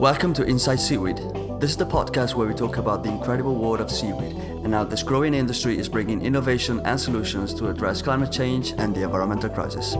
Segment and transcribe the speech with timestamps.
[0.00, 1.18] Welcome to Inside Seaweed.
[1.60, 4.34] This is the podcast where we talk about the incredible world of seaweed
[4.64, 8.94] and how this growing industry is bringing innovation and solutions to address climate change and
[8.94, 9.96] the environmental crisis.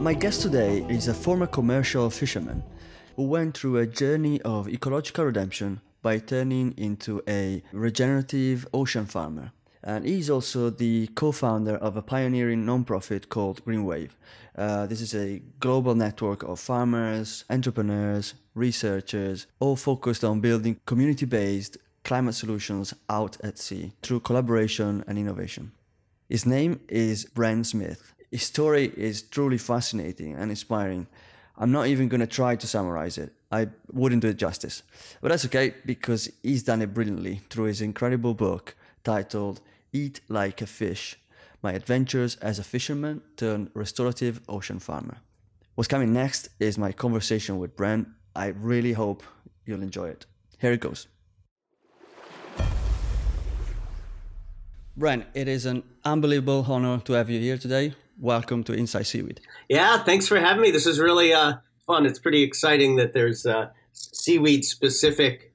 [0.00, 2.62] My guest today is a former commercial fisherman
[3.16, 9.50] who went through a journey of ecological redemption by turning into a regenerative ocean farmer.
[9.82, 14.12] And he's also the co founder of a pioneering nonprofit called Greenwave.
[14.56, 21.26] Uh, this is a global network of farmers, entrepreneurs, researchers, all focused on building community
[21.26, 25.72] based climate solutions out at sea through collaboration and innovation.
[26.28, 28.14] His name is Bren Smith.
[28.30, 31.08] His story is truly fascinating and inspiring.
[31.58, 33.32] I'm not even going to try to summarize it.
[33.50, 34.82] I wouldn't do it justice.
[35.20, 39.60] But that's okay because he's done it brilliantly through his incredible book titled
[39.92, 41.16] Eat Like a Fish
[41.62, 45.18] My Adventures as a Fisherman Turned Restorative Ocean Farmer.
[45.74, 48.06] What's coming next is my conversation with Bren.
[48.34, 49.22] I really hope
[49.64, 50.26] you'll enjoy it.
[50.58, 51.06] Here it goes.
[54.98, 57.94] Bren, it is an unbelievable honor to have you here today.
[58.18, 59.42] Welcome to Inside Seaweed.
[59.68, 60.70] Yeah, thanks for having me.
[60.70, 62.06] This is really uh, fun.
[62.06, 65.52] It's pretty exciting that there's uh, seaweed specific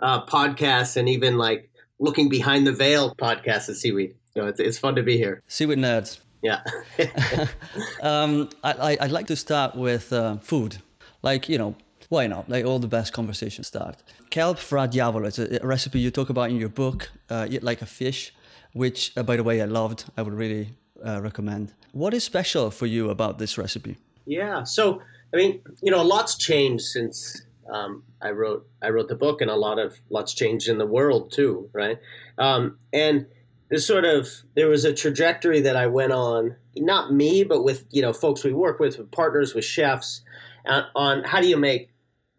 [0.00, 4.14] uh, podcasts and even like looking behind the veil podcasts of seaweed.
[4.34, 5.42] So it's, it's fun to be here.
[5.48, 6.20] Seaweed nerds.
[6.42, 6.62] Yeah.
[8.02, 10.78] um, I, I, would like to start with uh, food.
[11.22, 11.74] Like, you know,
[12.08, 12.48] why not?
[12.48, 13.96] Like all the best conversations start.
[14.30, 17.62] Kelp fra diavolo, it's a, a recipe you talk about in your book, uh, Eat
[17.62, 18.32] Like a Fish,
[18.72, 20.04] which, uh, by the way, I loved.
[20.16, 20.70] I would really
[21.04, 21.72] uh, recommend.
[21.92, 23.96] What is special for you about this recipe?
[24.24, 24.62] Yeah.
[24.62, 29.14] So, I mean, you know, a lot's changed since um, I wrote I wrote the
[29.14, 31.98] book, and a lot of lots changed in the world too, right?
[32.38, 33.26] Um, and
[33.70, 37.84] this sort of there was a trajectory that I went on, not me, but with
[37.90, 40.22] you know folks we work with, with partners, with chefs,
[40.66, 41.90] uh, on how do you make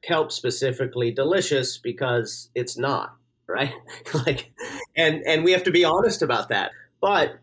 [0.02, 3.16] kelp specifically delicious because it's not
[3.48, 3.74] right,
[4.14, 4.52] like,
[4.96, 6.72] and and we have to be honest about that.
[7.02, 7.40] But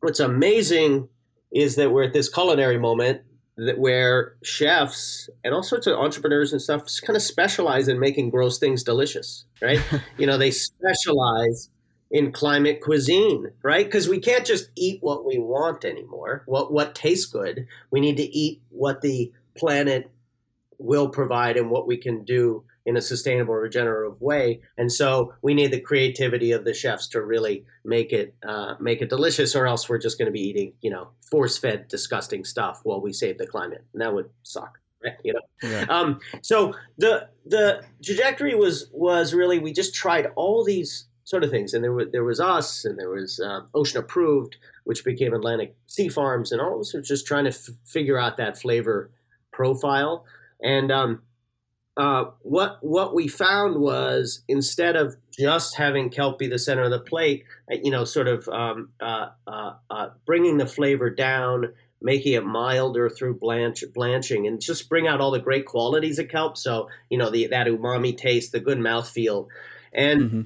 [0.00, 1.08] what's amazing
[1.52, 3.22] is that we're at this culinary moment
[3.66, 8.30] that where chefs and all sorts of entrepreneurs and stuff kind of specialize in making
[8.30, 9.80] gross things delicious, right?
[10.18, 11.68] you know, they specialize
[12.10, 13.84] in climate cuisine, right?
[13.84, 16.42] Because we can't just eat what we want anymore.
[16.46, 17.66] What what tastes good.
[17.90, 20.10] We need to eat what the planet
[20.78, 24.60] will provide and what we can do in a sustainable, regenerative way.
[24.76, 29.02] And so we need the creativity of the chefs to really make it uh, make
[29.02, 32.44] it delicious, or else we're just going to be eating, you know, force fed, disgusting
[32.44, 34.78] stuff while we save the climate, and that would suck.
[35.02, 35.14] Right?
[35.24, 35.86] You know, yeah.
[35.88, 41.50] um, so the the trajectory was was really we just tried all these sort of
[41.50, 45.32] things, and there was there was us, and there was uh, Ocean Approved, which became
[45.32, 48.58] Atlantic Sea Farms, and all of us were just trying to f- figure out that
[48.58, 49.10] flavor
[49.52, 50.24] profile,
[50.60, 51.22] and um,
[52.00, 56.90] uh, what what we found was instead of just having kelp be the center of
[56.90, 61.74] the plate, uh, you know, sort of um, uh, uh, uh, bringing the flavor down,
[62.00, 66.28] making it milder through blanch, blanching, and just bring out all the great qualities of
[66.28, 66.56] kelp.
[66.56, 69.48] So you know, the that umami taste, the good mouthfeel,
[69.92, 70.40] and mm-hmm.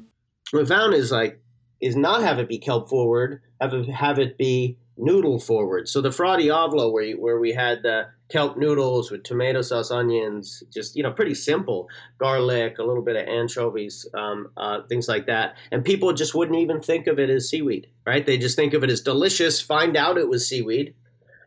[0.50, 1.40] what we found is like
[1.80, 5.88] is not have it be kelp forward, have it have it be noodle forward.
[5.88, 9.90] So the fra diavolo, where you, where we had the kelp noodles with tomato sauce,
[9.90, 11.88] onions, just you know, pretty simple.
[12.18, 15.56] Garlic, a little bit of anchovies, um, uh, things like that.
[15.70, 18.24] And people just wouldn't even think of it as seaweed, right?
[18.24, 19.60] They just think of it as delicious.
[19.60, 20.94] Find out it was seaweed,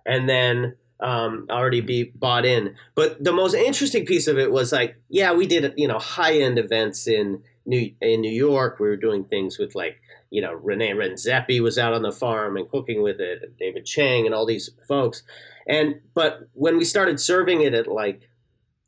[0.05, 2.75] and then um, already be bought in.
[2.95, 6.39] But the most interesting piece of it was like, yeah, we did you know high
[6.39, 8.79] end events in New in New York.
[8.79, 10.01] We were doing things with like
[10.31, 13.85] you know Rene Redzepi was out on the farm and cooking with it, and David
[13.85, 15.21] Chang and all these folks.
[15.67, 18.29] And but when we started serving it at like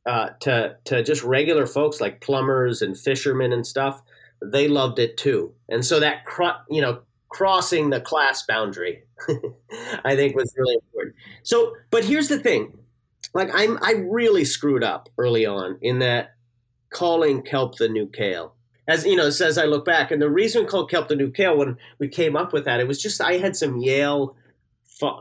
[0.06, 4.02] uh, to to just regular folks like plumbers and fishermen and stuff,
[4.44, 5.54] they loved it too.
[5.68, 9.04] And so that cro- you know crossing the class boundary,
[10.04, 11.16] I think was really important.
[11.44, 12.78] So, but here's the thing,
[13.34, 16.36] like I'm I really screwed up early on in that
[16.90, 18.56] calling kelp the new kale.
[18.90, 21.56] As you know, as I look back, and the reason called kelp the new kale
[21.56, 24.36] when we came up with that, it was just I had some Yale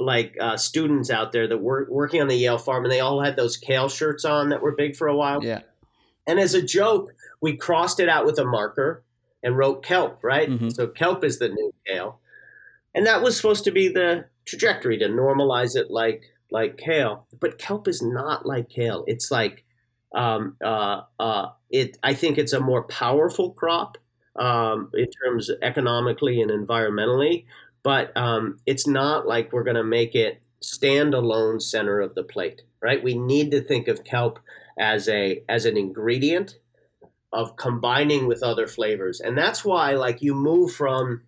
[0.00, 3.22] like uh, students out there that were working on the Yale farm, and they all
[3.22, 5.44] had those kale shirts on that were big for a while.
[5.44, 5.60] Yeah.
[6.26, 7.12] And as a joke,
[7.42, 9.04] we crossed it out with a marker
[9.42, 10.48] and wrote kelp, right?
[10.48, 10.70] Mm-hmm.
[10.70, 12.20] So kelp is the new kale,
[12.94, 17.26] and that was supposed to be the trajectory to normalize it like like kale.
[17.38, 19.04] But kelp is not like kale.
[19.06, 19.64] It's like
[20.14, 23.98] Um, uh, uh, it, I think it's a more powerful crop
[24.36, 27.44] um, in terms economically and environmentally,
[27.82, 32.62] but um, it's not like we're going to make it standalone center of the plate,
[32.80, 33.02] right?
[33.02, 34.38] We need to think of kelp
[34.78, 36.58] as a as an ingredient
[37.32, 41.22] of combining with other flavors, and that's why like you move from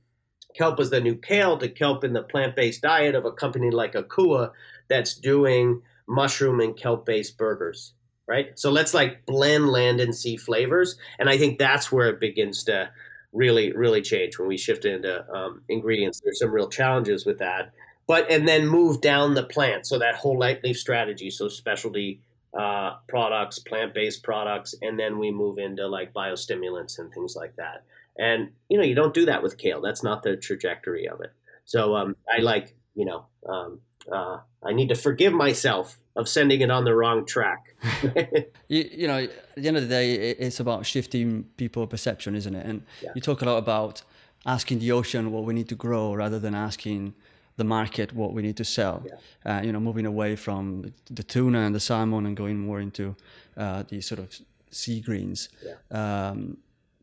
[0.56, 3.92] kelp as the new kale to kelp in the plant-based diet of a company like
[3.92, 4.50] Akua
[4.88, 7.92] that's doing mushroom and kelp-based burgers
[8.30, 12.20] right so let's like blend land and sea flavors and i think that's where it
[12.20, 12.88] begins to
[13.32, 17.72] really really change when we shift into um, ingredients there's some real challenges with that
[18.06, 22.20] but and then move down the plant so that whole light leaf strategy so specialty
[22.58, 27.84] uh, products plant-based products and then we move into like biostimulants and things like that
[28.20, 29.80] and you know, you don't do that with kale.
[29.80, 31.32] That's not the trajectory of it.
[31.64, 33.80] So um, I like, you know, um,
[34.12, 37.74] uh, I need to forgive myself of sending it on the wrong track.
[38.68, 42.54] you, you, know, at the end of the day, it's about shifting people perception, isn't
[42.54, 42.66] it?
[42.66, 43.12] And yeah.
[43.14, 44.02] you talk a lot about
[44.46, 47.14] asking the ocean what we need to grow rather than asking
[47.56, 49.04] the market what we need to sell.
[49.04, 49.58] Yeah.
[49.58, 53.16] Uh, you know, moving away from the tuna and the salmon and going more into
[53.56, 54.28] uh, these sort of
[54.70, 55.48] sea greens.
[55.64, 55.74] Yeah.
[55.90, 56.58] Um,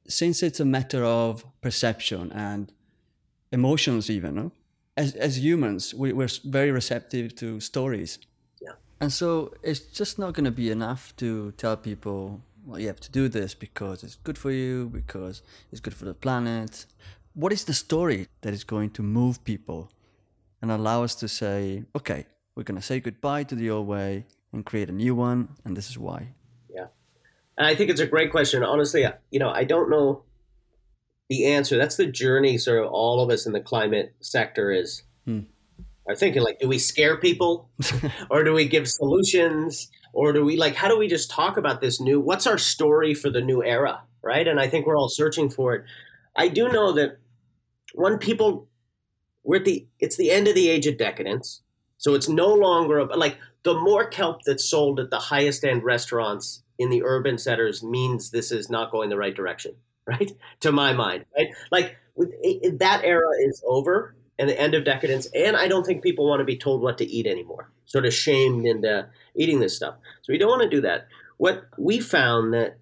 [0.07, 2.71] since it's a matter of perception and
[3.51, 4.51] emotions, even, no?
[4.97, 8.17] As, as humans, we, we're very receptive to stories.
[8.59, 8.71] Yeah.
[8.99, 12.99] And so it's just not going to be enough to tell people, well, you have
[13.01, 16.87] to do this because it's good for you, because it's good for the planet.
[17.33, 19.91] What is the story that is going to move people
[20.61, 24.25] and allow us to say, okay, we're going to say goodbye to the old way
[24.51, 26.29] and create a new one, and this is why?
[26.73, 26.87] Yeah.
[27.57, 28.63] And I think it's a great question.
[28.63, 30.23] Honestly, you know, I don't know
[31.29, 31.77] the answer.
[31.77, 35.41] That's the journey sort of all of us in the climate sector is hmm.
[36.07, 37.69] are thinking like, do we scare people
[38.29, 41.81] or do we give solutions or do we like, how do we just talk about
[41.81, 44.01] this new, what's our story for the new era?
[44.23, 44.47] Right.
[44.47, 45.85] And I think we're all searching for it.
[46.35, 47.19] I do know that
[47.93, 48.67] when people,
[49.43, 51.61] we're at the, it's the end of the age of decadence.
[51.97, 55.83] So it's no longer a, like the more kelp that's sold at the highest end
[55.83, 59.75] restaurants in the urban centers means this is not going the right direction,
[60.19, 60.31] right?
[60.61, 61.49] to my mind, right?
[61.71, 65.27] Like it, that era is over and the end of decadence.
[65.35, 68.13] And I don't think people want to be told what to eat anymore, sort of
[68.13, 69.95] shamed into eating this stuff.
[70.21, 71.07] So we don't want to do that.
[71.37, 72.77] What we found that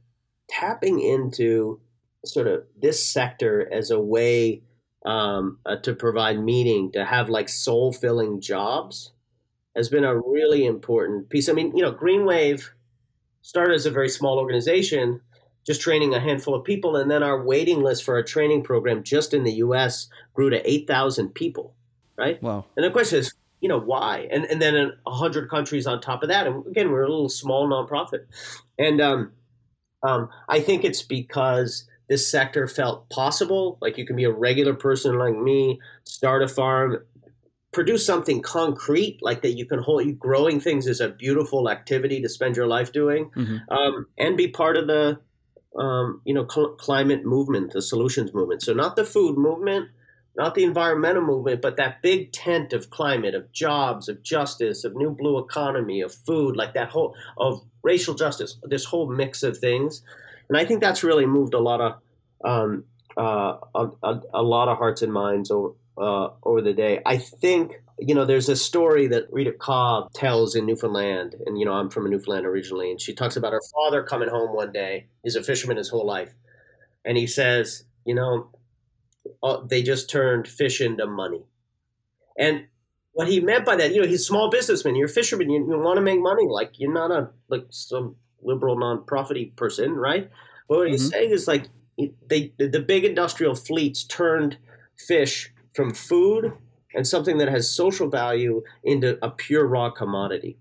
[0.48, 1.80] tapping into
[2.26, 4.62] sort of this sector as a way
[5.06, 9.12] um, uh, to provide meaning, to have like soul filling jobs
[9.76, 11.48] has been a really important piece.
[11.50, 12.74] I mean, you know, Green Wave
[13.42, 15.22] started as a very small organization,
[15.66, 19.04] just training a handful of people, and then our waiting list for our training program
[19.04, 20.08] just in the U.S.
[20.34, 21.74] grew to eight thousand people.
[22.18, 22.42] Right.
[22.42, 22.66] Wow.
[22.78, 24.28] And the question is, you know, why?
[24.32, 27.30] And and then in hundred countries on top of that, and again, we're a little
[27.30, 28.26] small nonprofit,
[28.78, 29.32] and um,
[30.04, 33.78] um, I think it's because this sector felt possible.
[33.82, 37.00] Like you can be a regular person like me, start a farm,
[37.76, 42.22] produce something concrete like that you can hold you growing things is a beautiful activity
[42.22, 43.58] to spend your life doing mm-hmm.
[43.70, 45.20] um, and be part of the
[45.78, 49.90] um, you know cl- climate movement the solutions movement so not the food movement
[50.38, 54.96] not the environmental movement but that big tent of climate of jobs of justice of
[54.96, 59.58] new blue economy of food like that whole of racial justice this whole mix of
[59.58, 60.02] things
[60.50, 61.96] and i think that's really moved a lot of
[62.44, 62.84] um,
[63.18, 67.02] uh, a, a, a lot of hearts and minds over uh, over the day.
[67.06, 71.66] I think you know there's a story that Zita Cobb tells in Newfoundland, and you
[71.66, 75.08] know I'm from Newfoundland originally, and she talks about her father coming home one day.
[75.24, 76.34] He's a fisherman his whole life,
[77.06, 78.50] and he says, you know,
[79.42, 81.44] uh, they just turned fish into money,
[82.38, 82.68] and
[83.16, 84.94] what he meant by that, you know, he's a small businessman.
[84.96, 85.50] You're a fisherman.
[85.50, 86.48] You, you want to make money.
[86.50, 90.30] Like you're not a like some liberal non-profity person, right?
[90.68, 90.92] But what mm-hmm.
[90.92, 94.58] he's saying is like they the big industrial fleets turned
[94.98, 96.52] fish from food
[96.96, 100.58] and something that has social value into a pure raw commodity.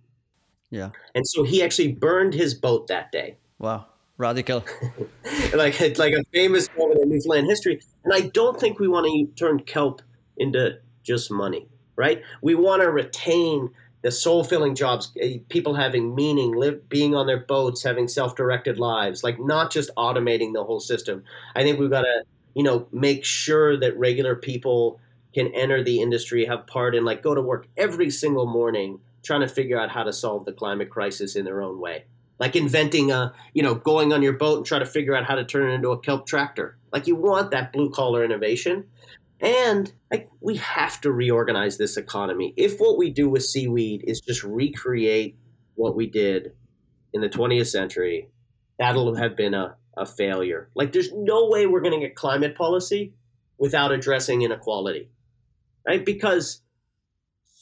[0.70, 0.90] Yeah.
[1.14, 3.36] And so he actually burned his boat that day.
[3.58, 3.86] Wow.
[4.16, 4.64] Radical.
[5.54, 7.80] like it's like a famous moment in Newfoundland history.
[8.04, 10.02] And I don't think we want to turn kelp
[10.36, 12.22] into just money, right?
[12.42, 13.70] We want to retain
[14.02, 18.36] the soul filling jobs, eh, people having meaning, live, being on their boats, having self
[18.36, 21.24] directed lives, like not just automating the whole system.
[21.56, 22.22] I think we've got to,
[22.54, 25.00] you know, make sure that regular people
[25.34, 29.40] can enter the industry, have part in, like go to work every single morning trying
[29.40, 32.04] to figure out how to solve the climate crisis in their own way.
[32.38, 35.34] Like inventing a, you know, going on your boat and try to figure out how
[35.34, 36.76] to turn it into a kelp tractor.
[36.92, 38.86] Like you want that blue collar innovation.
[39.40, 42.54] And like we have to reorganize this economy.
[42.56, 45.36] If what we do with seaweed is just recreate
[45.74, 46.52] what we did
[47.12, 48.28] in the 20th century
[48.78, 50.68] that'll have been a, a failure.
[50.74, 53.14] Like, there's no way we're going to get climate policy
[53.58, 55.10] without addressing inequality,
[55.86, 56.04] right?
[56.04, 56.60] Because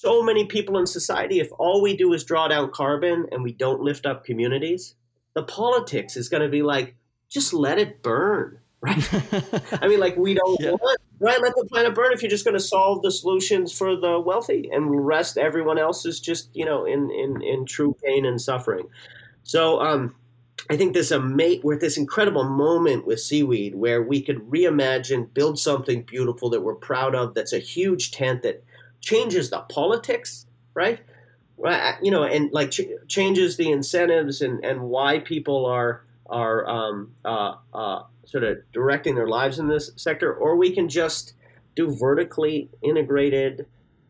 [0.03, 3.53] so many people in society, if all we do is draw down carbon and we
[3.53, 4.95] don't lift up communities,
[5.35, 6.97] the politics is going to be like,
[7.29, 9.09] just let it burn, right?
[9.83, 10.73] I mean, like, we don't yeah.
[10.73, 11.41] want, right?
[11.41, 14.69] Let the planet burn if you're just going to solve the solutions for the wealthy
[14.73, 18.89] and rest everyone else is just, you know, in, in, in true pain and suffering.
[19.45, 20.15] So, um,
[20.71, 25.59] I think this ama- we're this incredible moment with seaweed where we could reimagine, build
[25.59, 27.35] something beautiful that we're proud of.
[27.35, 28.63] That's a huge tent that
[29.01, 31.01] changes the politics, right?
[31.59, 36.67] Right, you know, and like ch- changes the incentives and, and why people are are
[36.67, 41.35] um, uh, uh, sort of directing their lives in this sector, or we can just
[41.77, 43.67] do vertically integrated,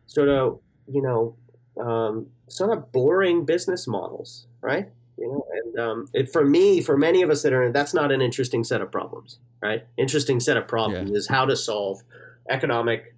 [0.07, 1.35] sort of you know,
[1.83, 4.89] um, sort of boring business models, right?
[5.17, 7.93] You know, and um, it, for me, for many of us that are in, that's
[7.93, 9.85] not an interesting set of problems, right?
[9.97, 11.17] Interesting set of problems yeah.
[11.17, 12.01] is how to solve
[12.49, 13.15] economic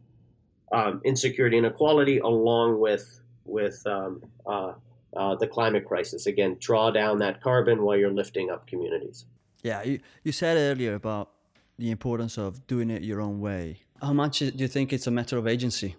[0.72, 4.74] um, insecurity and inequality along with with um, uh,
[5.16, 6.26] uh, the climate crisis.
[6.26, 9.26] Again, draw down that carbon while you're lifting up communities.
[9.64, 11.32] Yeah, you, you said earlier about
[11.78, 13.80] the importance of doing it your own way.
[14.02, 15.96] How much do you think it's a matter of agency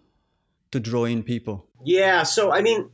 [0.71, 1.67] to draw in people?
[1.85, 2.91] Yeah, so I mean,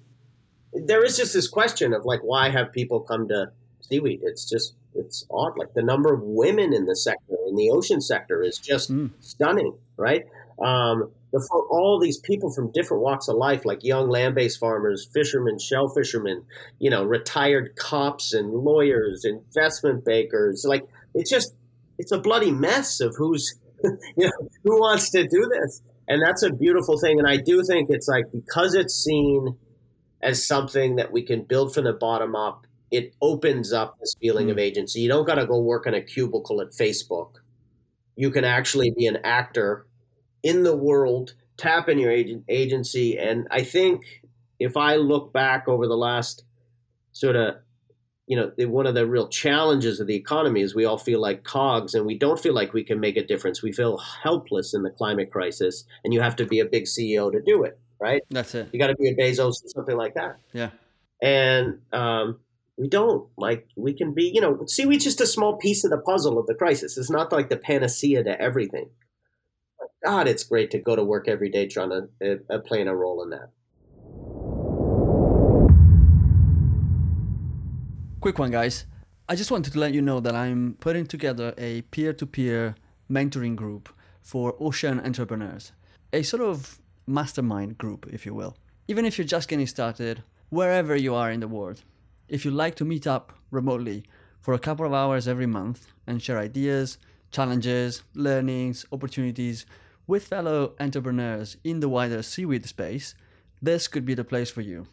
[0.73, 4.21] there is just this question of like, why have people come to seaweed?
[4.23, 5.59] It's just it's odd.
[5.59, 9.11] Like the number of women in the sector, in the ocean sector, is just mm.
[9.21, 10.25] stunning, right?
[10.63, 15.59] Um, for all these people from different walks of life, like young land-based farmers, fishermen,
[15.59, 16.45] shell fishermen,
[16.79, 20.65] you know, retired cops and lawyers, investment bankers.
[20.69, 21.55] Like it's just
[21.99, 26.43] it's a bloody mess of who's you know who wants to do this, and that's
[26.43, 27.19] a beautiful thing.
[27.19, 29.57] And I do think it's like because it's seen
[30.23, 34.49] as something that we can build from the bottom up, it opens up this feeling
[34.49, 34.53] mm.
[34.53, 35.01] of agency.
[35.01, 37.37] You don't got to go work in a cubicle at Facebook.
[38.17, 39.87] You can actually be an actor
[40.43, 43.19] in the world, tap in your agent, agency.
[43.19, 44.23] And I think
[44.59, 46.45] if I look back over the last
[47.13, 47.57] sort of,
[48.27, 51.45] you know, one of the real challenges of the economy is we all feel like
[51.45, 53.63] cogs and we don't feel like we can make a difference.
[53.63, 57.33] We feel helpless in the climate crisis, and you have to be a big CEO
[57.33, 58.23] to do it, right?
[58.31, 58.69] That's it.
[58.73, 60.37] You got to be a Bezos or something like that.
[60.53, 60.71] Yeah.
[61.23, 62.41] And um,
[62.77, 65.91] we don't like we can be you know see we just a small piece of
[65.91, 68.89] the puzzle of the crisis it's not like the panacea to everything
[70.03, 72.09] God, it's great to go to work every day trying to
[72.51, 73.51] uh, uh, playing a role in that.
[78.21, 78.87] Quick one, guys.
[79.29, 82.75] I just wanted to let you know that I'm putting together a peer to peer
[83.09, 83.89] mentoring group
[84.21, 85.73] for ocean entrepreneurs,
[86.13, 88.57] a sort of mastermind group, if you will.
[88.89, 91.83] Even if you're just getting started, wherever you are in the world,
[92.29, 94.05] if you'd like to meet up remotely
[94.41, 96.99] for a couple of hours every month and share ideas,
[97.31, 99.67] challenges, learnings, opportunities
[100.07, 103.15] with fellow entrepreneurs in the wider seaweed space,
[103.61, 104.87] this could be the place for you.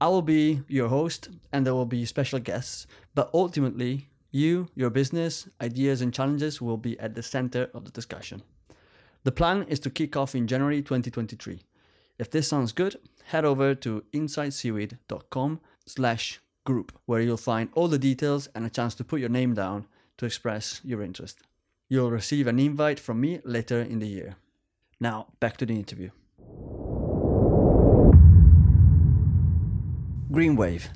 [0.00, 4.90] I will be your host and there will be special guests, but ultimately, you, your
[4.90, 8.42] business, ideas, and challenges will be at the center of the discussion.
[9.24, 11.60] The plan is to kick off in January 2023.
[12.18, 17.98] If this sounds good, head over to insideseaweed.com slash group, where you'll find all the
[17.98, 19.86] details and a chance to put your name down
[20.18, 21.38] to express your interest.
[21.88, 24.36] You'll receive an invite from me later in the year.
[24.98, 26.10] Now, back to the interview.
[30.32, 30.88] Greenwave.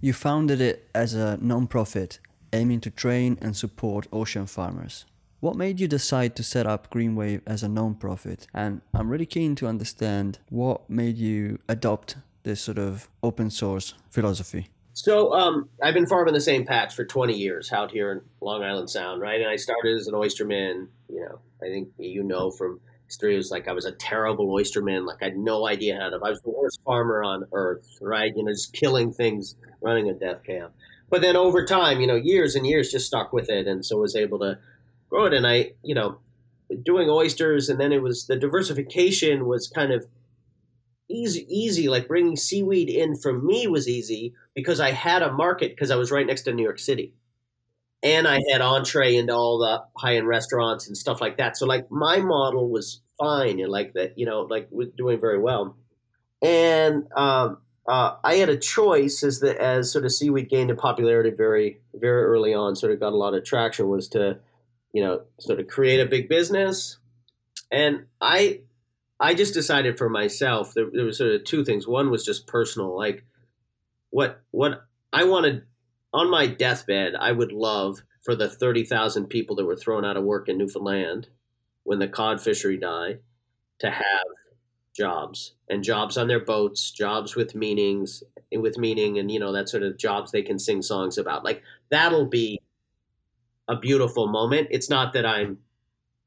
[0.00, 2.18] You founded it as a non-profit
[2.52, 5.06] aiming to train and support ocean farmers.
[5.42, 8.46] What made you decide to set up Greenwave as a non-profit?
[8.54, 13.94] And I'm really keen to understand what made you adopt this sort of open source
[14.08, 14.68] philosophy.
[14.92, 18.62] So um, I've been farming the same patch for 20 years out here in Long
[18.62, 19.40] Island Sound, right?
[19.40, 20.86] And I started as an oysterman.
[21.08, 23.34] You know, I think you know from history.
[23.34, 25.06] It was like I was a terrible oysterman.
[25.06, 26.20] Like I had no idea how to.
[26.24, 28.32] I was the worst farmer on earth, right?
[28.36, 30.72] You know, just killing things, running a death camp.
[31.10, 33.98] But then over time, you know, years and years, just stuck with it, and so
[33.98, 34.56] was able to
[35.12, 35.34] it.
[35.34, 36.18] And I, you know,
[36.82, 40.06] doing oysters, and then it was the diversification was kind of
[41.08, 41.46] easy.
[41.48, 45.90] Easy, like bringing seaweed in for me was easy because I had a market because
[45.90, 47.14] I was right next to New York City
[48.02, 51.56] and I had entree into all the high end restaurants and stuff like that.
[51.56, 55.38] So like my model was fine and like that, you know, like was doing very
[55.38, 55.76] well.
[56.42, 60.76] And um, uh, I had a choice as the as sort of seaweed gained in
[60.76, 64.38] popularity very very early on, sort of got a lot of traction was to,
[64.92, 66.98] you know, sort of create a big business.
[67.70, 68.60] And I
[69.18, 71.86] I just decided for myself there, there was sort of two things.
[71.86, 73.24] One was just personal, like
[74.10, 75.62] what what I wanted
[76.12, 80.24] on my deathbed, I would love for the 30,000 people that were thrown out of
[80.24, 81.28] work in Newfoundland
[81.84, 83.20] when the cod fishery died
[83.80, 84.26] to have
[84.94, 88.22] jobs and jobs on their boats, jobs with meanings,
[88.52, 91.44] with meaning, and you know that sort of jobs they can sing songs about.
[91.44, 92.60] Like that'll be
[93.68, 94.68] a beautiful moment.
[94.70, 95.58] It's not that I'm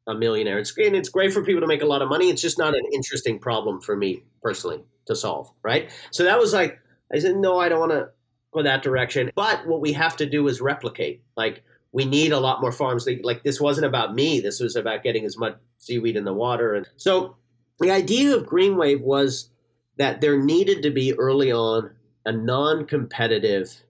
[0.08, 0.60] a millionaire.
[0.60, 0.94] It's great.
[0.94, 2.30] It's great for people to make a lot of money.
[2.30, 5.51] It's just not an interesting problem for me personally to solve.
[5.63, 5.92] Right.
[6.12, 6.80] So that was like
[7.13, 8.10] I said, no, I don't want to
[8.54, 9.32] go that direction.
[9.36, 11.24] But what we have to do is replicate.
[11.36, 13.08] Like we need a lot more farms.
[13.24, 14.39] Like this wasn't about me.
[14.39, 16.74] This was about getting as much seaweed in the water.
[16.74, 17.38] And so
[17.80, 19.50] the idea of Greenwave was
[19.98, 21.92] that there needed to be early on
[22.25, 23.84] a non-competitive,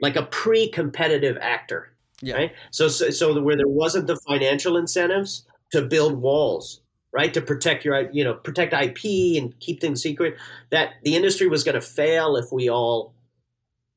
[0.00, 1.92] like a pre-competitive actor.
[2.22, 2.34] Yeah.
[2.34, 2.52] Right.
[2.70, 6.80] So, so, so where there wasn't the financial incentives to build walls,
[7.12, 10.36] right, to protect your, you know, protect IP and keep things secret,
[10.70, 13.14] that the industry was going to fail if we all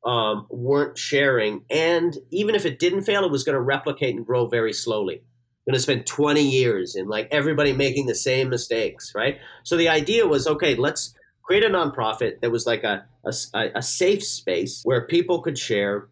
[0.06, 4.26] um, weren't sharing, and even if it didn't fail, it was going to replicate and
[4.26, 5.24] grow very slowly
[5.70, 9.38] going to spend 20 years in like everybody making the same mistakes, right?
[9.64, 13.32] So the idea was okay, let's create a nonprofit that was like a, a,
[13.76, 16.08] a safe space where people could share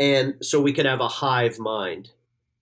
[0.00, 2.10] and so we could have a hive mind.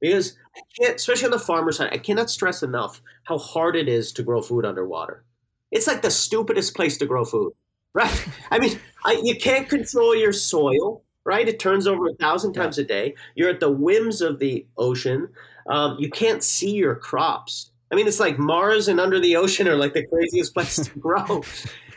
[0.01, 3.89] Because I can't, especially on the farmer side, I cannot stress enough how hard it
[3.89, 5.25] is to grow food underwater.
[5.71, 7.53] It's like the stupidest place to grow food,
[7.95, 8.29] right?
[8.51, 11.49] I mean, I, you can't control your soil, right?
[11.49, 13.15] It turns over a thousand times a day.
[13.35, 15.29] You're at the whims of the ocean.
[15.69, 17.71] Um, you can't see your crops.
[17.91, 20.99] I mean, it's like Mars and under the ocean are like the craziest place to
[20.99, 21.43] grow.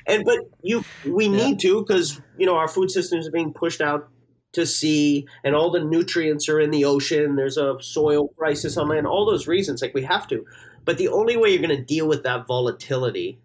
[0.08, 3.82] And but you, we need to because you know our food systems are being pushed
[3.82, 4.10] out
[4.54, 7.36] to sea, and all the nutrients are in the ocean.
[7.36, 9.08] There's a soil crisis on land.
[9.08, 10.46] All those reasons, like we have to.
[10.84, 13.40] But the only way you're going to deal with that volatility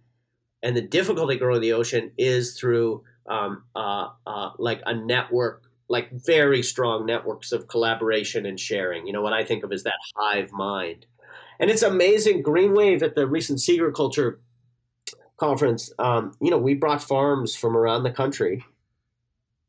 [0.62, 6.10] and the difficulty growing the ocean is through um, uh, uh, like a network like
[6.10, 9.06] very strong networks of collaboration and sharing.
[9.06, 11.06] You know, what I think of as that hive mind.
[11.58, 12.42] And it's amazing.
[12.42, 14.38] Greenwave at the recent Seagriculture
[15.36, 18.64] conference, um, you know, we brought farms from around the country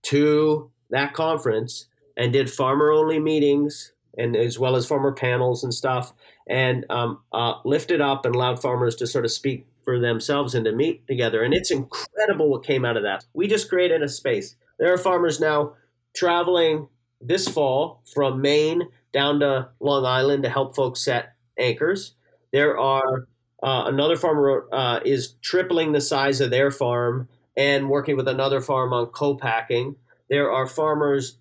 [0.04, 5.74] to that conference and did farmer only meetings and as well as farmer panels and
[5.74, 6.14] stuff
[6.48, 10.66] and um, uh, lifted up and allowed farmers to sort of speak for themselves and
[10.66, 11.44] to meet together.
[11.44, 13.26] And it's incredible what came out of that.
[13.34, 14.56] We just created a space.
[14.80, 15.74] There are farmers now
[16.16, 16.88] traveling
[17.22, 22.16] this fall from Maine down to Long Island to help folks set anchors.
[22.52, 23.28] There are
[23.64, 28.62] uh, another farmer uh, is tripling the size of their farm and working with another
[28.62, 29.96] farm on co-packing.
[30.30, 31.38] There are farmers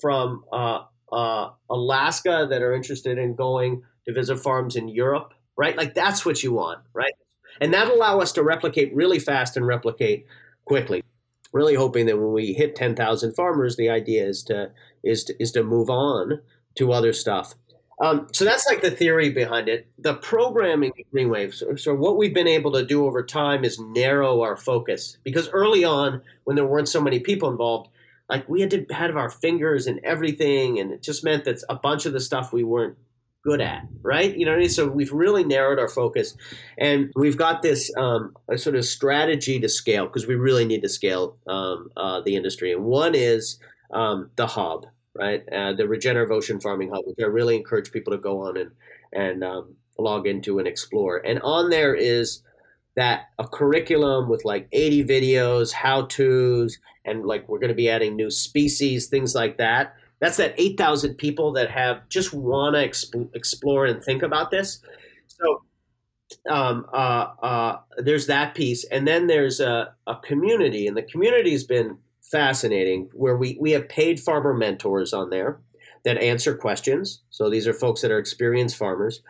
[0.00, 0.80] from uh,
[1.12, 5.76] uh Alaska that are interested in going to visit farms in Europe, right?
[5.76, 7.12] Like that's what you want, right?
[7.60, 10.26] And that'll allow us to replicate really fast and replicate
[10.64, 11.02] quickly
[11.52, 14.70] really hoping that when we hit 10,000 farmers, the idea is to
[15.02, 16.40] is to, is to move on
[16.76, 17.54] to other stuff.
[18.00, 19.86] Um, so that's like the theory behind it.
[19.98, 21.54] The programming Greenwave.
[21.54, 25.48] So, so what we've been able to do over time is narrow our focus because
[25.50, 27.90] early on, when there weren't so many people involved,
[28.32, 31.76] like we had to have our fingers and everything, and it just meant that a
[31.76, 32.96] bunch of the stuff we weren't
[33.44, 34.34] good at, right?
[34.34, 34.70] You know, what I mean?
[34.70, 36.34] so we've really narrowed our focus,
[36.78, 40.88] and we've got this um, sort of strategy to scale because we really need to
[40.88, 42.72] scale um, uh, the industry.
[42.72, 43.58] And one is
[43.92, 45.46] um, the hub, right?
[45.52, 48.70] Uh, the regenerative ocean farming hub, which I really encourage people to go on and
[49.12, 51.18] and um, log into and explore.
[51.18, 52.40] And on there is
[52.96, 57.88] that a curriculum with like 80 videos, how tos, and like we're going to be
[57.88, 62.88] adding new species, things like that that's that 8,000 people that have just want to
[62.88, 64.80] exp- explore and think about this.
[65.26, 65.62] So
[66.48, 68.84] um, uh, uh, there's that piece.
[68.84, 73.72] And then there's a, a community, and the community has been fascinating where we, we
[73.72, 75.60] have paid farmer mentors on there
[76.04, 77.20] that answer questions.
[77.30, 79.22] So these are folks that are experienced farmers.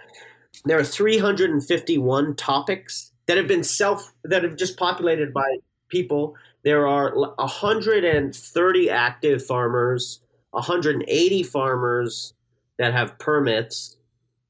[0.66, 5.56] There are 351 topics that have been self that have just populated by
[5.88, 6.36] people.
[6.64, 10.20] There are 130 active farmers
[10.52, 12.34] 180 farmers
[12.78, 13.96] that have permits,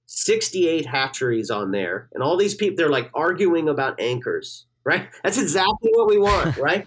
[0.06, 5.08] 68 hatcheries on there, and all these people, they're like arguing about anchors, right?
[5.22, 6.86] That's exactly what we want, right?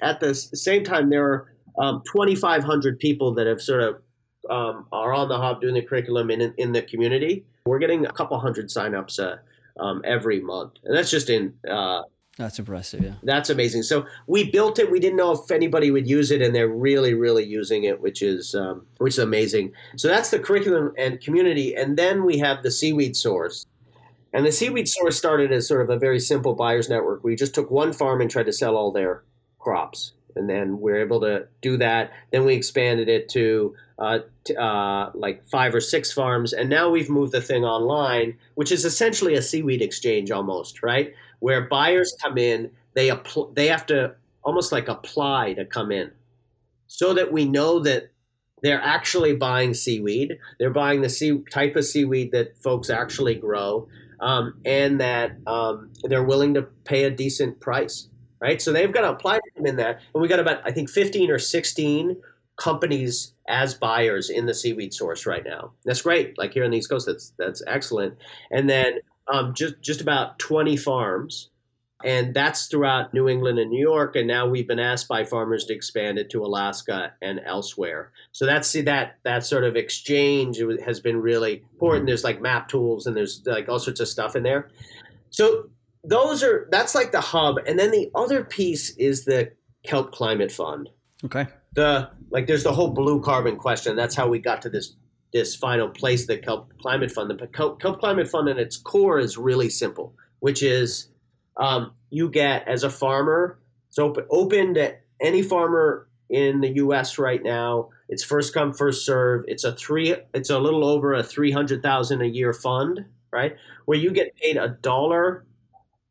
[0.00, 3.96] At the same time, there are um, 2,500 people that have sort of
[4.48, 7.44] um, are on the hub doing the curriculum in, in the community.
[7.66, 9.36] We're getting a couple hundred signups uh,
[9.78, 12.02] um, every month, and that's just in uh,
[12.38, 13.14] that's impressive, yeah.
[13.22, 13.84] That's amazing.
[13.84, 14.90] So we built it.
[14.90, 18.22] We didn't know if anybody would use it, and they're really, really using it, which
[18.22, 19.72] is um, which is amazing.
[19.96, 23.66] So that's the curriculum and community, and then we have the seaweed source.
[24.32, 27.22] And the seaweed source started as sort of a very simple buyers network.
[27.22, 29.22] We just took one farm and tried to sell all their
[29.60, 32.12] crops and then we're able to do that.
[32.30, 36.90] Then we expanded it to uh, t- uh, like five or six farms, and now
[36.90, 41.14] we've moved the thing online, which is essentially a seaweed exchange almost, right?
[41.38, 46.10] Where buyers come in, they apl- they have to almost like apply to come in,
[46.86, 48.10] so that we know that
[48.62, 50.38] they're actually buying seaweed.
[50.58, 55.90] They're buying the sea- type of seaweed that folks actually grow, um, and that um,
[56.02, 58.08] they're willing to pay a decent price
[58.40, 58.60] right?
[58.60, 60.90] So they've got to apply to come in that, and we got about I think
[60.90, 62.16] 15 or 16
[62.56, 65.72] companies as buyers in the seaweed source right now.
[65.84, 66.38] That's great.
[66.38, 68.16] Like here on the East Coast, that's that's excellent.
[68.50, 68.98] And then
[69.32, 71.50] um, just just about 20 farms,
[72.04, 74.16] and that's throughout New England and New York.
[74.16, 78.12] And now we've been asked by farmers to expand it to Alaska and elsewhere.
[78.32, 82.06] So that's see that that sort of exchange has been really important.
[82.06, 84.68] There's like map tools and there's like all sorts of stuff in there.
[85.30, 85.70] So
[86.04, 90.52] those are that's like the hub, and then the other piece is the Kelp Climate
[90.52, 90.90] Fund.
[91.24, 91.46] Okay.
[91.74, 93.96] The like, there's the whole blue carbon question.
[93.96, 94.94] That's how we got to this
[95.32, 97.28] this final place, the Kelp Climate Fund.
[97.28, 101.08] The Kelp, Kelp Climate Fund, at its core, is really simple, which is
[101.56, 103.58] um, you get as a farmer.
[103.88, 107.18] It's open open to any farmer in the U.S.
[107.18, 107.90] right now.
[108.08, 109.44] It's first come, first serve.
[109.48, 110.14] It's a three.
[110.32, 113.56] It's a little over a three hundred thousand a year fund, right?
[113.86, 115.44] Where you get paid a dollar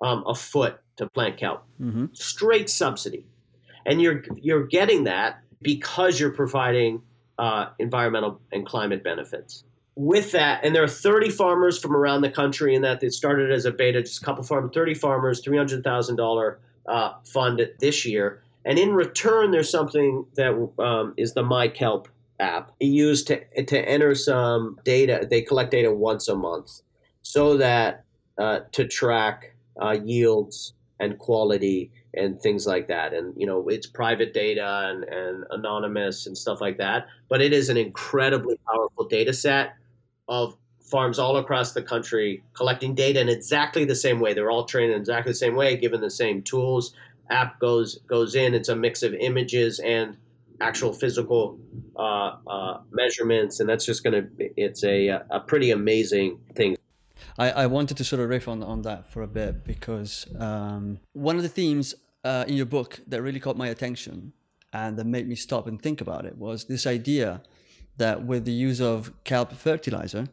[0.01, 2.07] um, a foot to plant kelp, mm-hmm.
[2.13, 3.25] straight subsidy,
[3.85, 7.01] and you're you're getting that because you're providing
[7.39, 9.63] uh, environmental and climate benefits.
[9.95, 13.51] With that, and there are 30 farmers from around the country, in that it started
[13.51, 16.55] as a beta, just a couple farmers, 30 farmers, $300,000
[16.87, 18.41] uh, fund this year.
[18.65, 22.07] And in return, there's something that um, is the MyKelp
[22.39, 22.71] app.
[22.79, 25.27] used to to enter some data.
[25.29, 26.81] They collect data once a month,
[27.21, 28.05] so that
[28.37, 30.73] uh, to track uh, yields
[31.03, 33.13] and quality and things like that.
[33.13, 37.07] And you know, it's private data and, and anonymous and stuff like that.
[37.29, 39.75] But it is an incredibly powerful data set
[40.27, 44.33] of farms all across the country collecting data in exactly the same way.
[44.33, 46.93] They're all trained in exactly the same way, given the same tools.
[47.29, 48.53] App goes goes in.
[48.53, 50.17] It's a mix of images and
[50.61, 51.57] actual physical
[51.95, 54.51] uh, uh, measurements, and that's just going to.
[54.55, 56.77] It's a a pretty amazing thing.
[57.37, 60.99] I, I wanted to sort of riff on, on that for a bit because um,
[61.13, 64.33] one of the themes uh, in your book that really caught my attention
[64.71, 67.41] and that made me stop and think about it was this idea
[67.97, 70.27] that with the use of kelp fertilizer,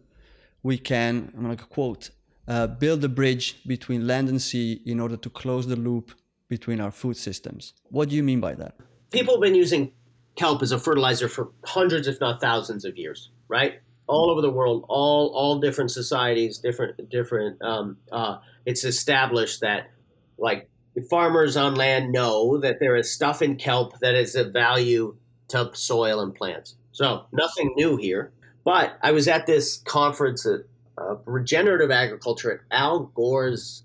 [0.62, 2.10] we can, I'm going to quote,
[2.48, 6.12] uh, build a bridge between land and sea in order to close the loop
[6.48, 7.74] between our food systems.
[7.90, 8.74] What do you mean by that?
[9.12, 9.92] People have been using
[10.36, 13.80] kelp as a fertilizer for hundreds, if not thousands, of years, right?
[14.10, 17.62] All over the world, all all different societies, different different.
[17.62, 19.90] Um, uh, it's established that
[20.38, 20.68] like
[21.08, 25.16] farmers on land know that there is stuff in kelp that is of value
[25.48, 26.76] to soil and plants.
[26.92, 28.32] So nothing new here.
[28.64, 30.60] But I was at this conference at
[30.98, 33.84] uh, regenerative agriculture at Al Gore's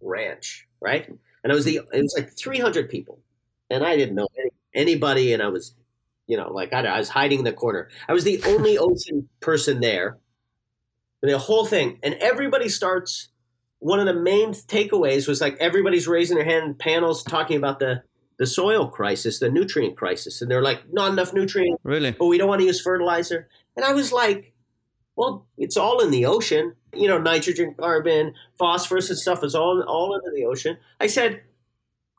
[0.00, 1.08] ranch, right?
[1.08, 3.20] And it was the it was like 300 people,
[3.70, 5.74] and I didn't know any, anybody, and I was
[6.30, 7.88] you know, like I, I was hiding in the corner.
[8.08, 10.18] I was the only ocean person there.
[11.22, 13.28] The whole thing, and everybody starts.
[13.80, 18.02] One of the main takeaways was like everybody's raising their hand panels talking about the
[18.38, 21.78] the soil crisis, the nutrient crisis, and they're like, not enough nutrient.
[21.82, 22.12] Really?
[22.12, 23.48] But we don't want to use fertilizer.
[23.76, 24.54] And I was like,
[25.16, 26.74] well, it's all in the ocean.
[26.94, 30.78] You know, nitrogen, carbon, phosphorus, and stuff is all all into the ocean.
[31.00, 31.42] I said,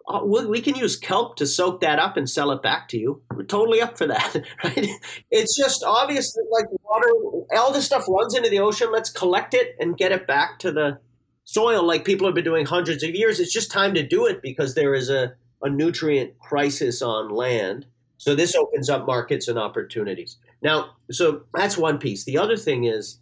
[0.07, 3.21] Uh, we can use kelp to soak that up and sell it back to you.
[3.33, 4.87] We're totally up for that, right?
[5.29, 7.07] It's just obvious that like water,
[7.55, 8.91] all this stuff runs into the ocean.
[8.91, 10.99] Let's collect it and get it back to the
[11.43, 13.39] soil, like people have been doing hundreds of years.
[13.39, 17.85] It's just time to do it because there is a, a nutrient crisis on land.
[18.17, 20.37] So this opens up markets and opportunities.
[20.61, 22.23] Now, so that's one piece.
[22.23, 23.19] The other thing is,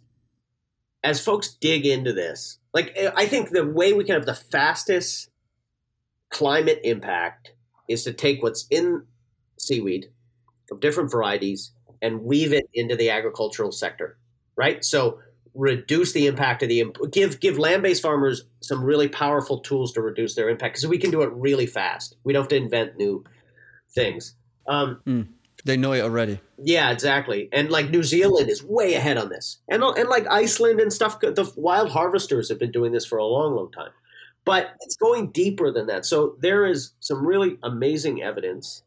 [1.02, 5.29] as folks dig into this, like I think the way we can have the fastest
[6.30, 7.52] climate impact
[7.88, 9.04] is to take what's in
[9.58, 10.10] seaweed
[10.70, 14.16] of different varieties and weave it into the agricultural sector,
[14.56, 14.84] right?
[14.84, 15.18] So
[15.54, 20.34] reduce the impact of the give give land-based farmers some really powerful tools to reduce
[20.34, 22.16] their impact because we can do it really fast.
[22.24, 23.24] We don't have to invent new
[23.92, 24.36] things.
[24.66, 25.26] Um, mm,
[25.64, 26.40] they know it already.
[26.62, 27.48] Yeah, exactly.
[27.52, 31.20] And like New Zealand is way ahead on this, and and like Iceland and stuff.
[31.20, 33.90] The wild harvesters have been doing this for a long, long time.
[34.44, 36.06] But it's going deeper than that.
[36.06, 38.82] So there is some really amazing evidence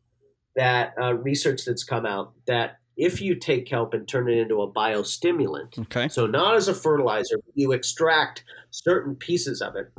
[0.56, 4.62] that uh, research that's come out that if you take kelp and turn it into
[4.62, 6.08] a biostimulant, okay.
[6.08, 9.92] so not as a fertilizer, you extract certain pieces of it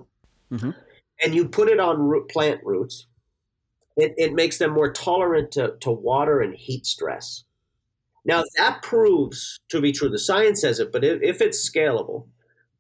[0.53, 0.71] mm-hmm.
[1.23, 3.07] and you put it on root, plant roots,
[3.97, 7.45] it, it makes them more tolerant to, to water and heat stress.
[8.25, 12.27] Now, that proves to be true, the science says it, but if, if it's scalable,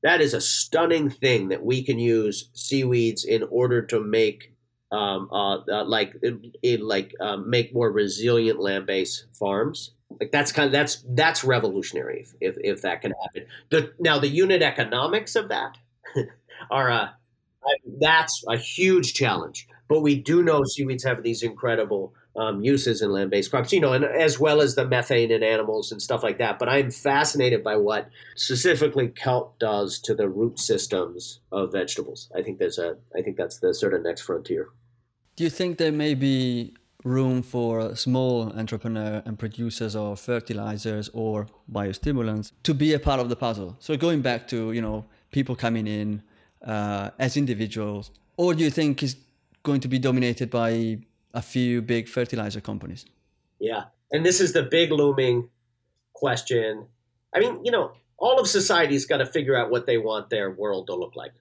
[0.05, 4.53] that is a stunning thing that we can use seaweeds in order to make
[4.93, 9.93] um, uh, uh, like it, like um, make more resilient land-based farms.
[10.21, 13.49] Like that's kind of that's that's revolutionary if, if, if that can happen.
[13.71, 15.79] The now the unit economics of that
[16.71, 17.17] are a
[17.99, 19.67] that's a huge challenge.
[19.89, 23.93] But we do know seaweeds have these incredible um, uses in land-based crops, you know,
[23.93, 26.59] and as well as the methane in animals and stuff like that.
[26.59, 32.31] But I'm fascinated by what specifically kelp does to the root systems of vegetables.
[32.37, 34.69] I think there's a, I think that's the sort of next frontier.
[35.37, 41.47] Do you think there may be room for small entrepreneur and producers of fertilizers or
[41.71, 43.77] biostimulants to be a part of the puzzle?
[43.79, 46.23] So going back to you know people coming in
[46.65, 49.17] uh, as individuals, or do you think is
[49.63, 50.99] going to be dominated by
[51.35, 53.05] a few big fertilizer companies.
[53.59, 53.85] Yeah.
[54.11, 55.51] And this is the big looming
[56.13, 56.87] question.
[57.35, 60.51] I mean, you know, all of society's got to figure out what they want their
[60.51, 61.33] world to look like.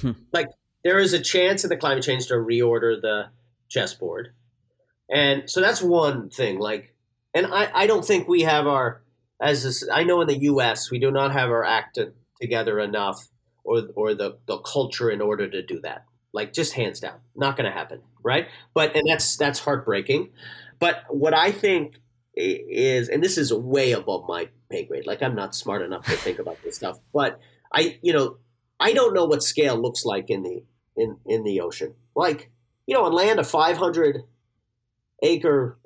[0.00, 0.12] Hmm.
[0.32, 0.48] like,
[0.82, 3.28] there is a chance in the climate change to reorder the
[3.68, 4.34] chessboard.
[5.10, 6.58] And so that's one thing.
[6.58, 6.94] Like,
[7.32, 9.02] and I, I don't think we have our,
[9.40, 11.98] as this, I know in the US, we do not have our act
[12.40, 13.28] together enough
[13.64, 16.04] or, or the, the culture in order to do that
[16.34, 18.48] like just hands down not going to happen right?
[18.72, 20.30] But and that's that's heartbreaking.
[20.80, 22.00] But what i think
[22.34, 26.16] is and this is way above my pay grade like i'm not smart enough to
[26.16, 27.38] think about this stuff but
[27.72, 28.38] i you know
[28.80, 30.64] i don't know what scale looks like in the
[30.96, 31.94] in in the ocean.
[32.16, 32.50] Like
[32.86, 34.24] you know on land a 500
[35.22, 35.78] acre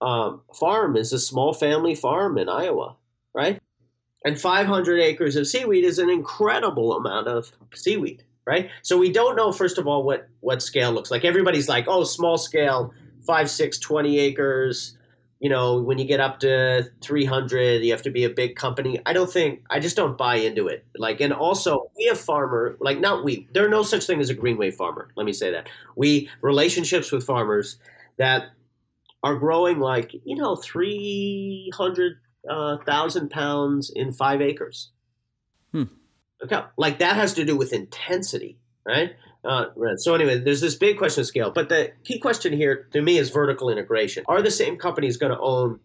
[0.00, 2.96] um, farm is a small family farm in iowa
[3.32, 3.60] right?
[4.24, 8.70] And 500 acres of seaweed is an incredible amount of seaweed right?
[8.82, 11.24] So we don't know, first of all, what, what scale looks like.
[11.24, 12.92] Everybody's like, oh, small scale,
[13.26, 14.96] 5, 6, 20 acres.
[15.40, 19.00] You know, when you get up to 300, you have to be a big company.
[19.06, 20.84] I don't think, I just don't buy into it.
[20.96, 24.28] Like, and also, we have farmer, like, not we, there are no such thing as
[24.28, 25.08] a GreenWave farmer.
[25.16, 25.68] Let me say that.
[25.96, 27.78] We, relationships with farmers
[28.18, 28.50] that
[29.22, 32.18] are growing like, you know, 300,000
[32.50, 32.76] uh,
[33.30, 34.90] pounds in five acres.
[36.42, 39.12] Okay, like that has to do with intensity, right?
[39.44, 43.00] Uh, so anyway, there's this big question of scale, but the key question here to
[43.00, 44.24] me is vertical integration.
[44.28, 45.80] Are the same companies going to own?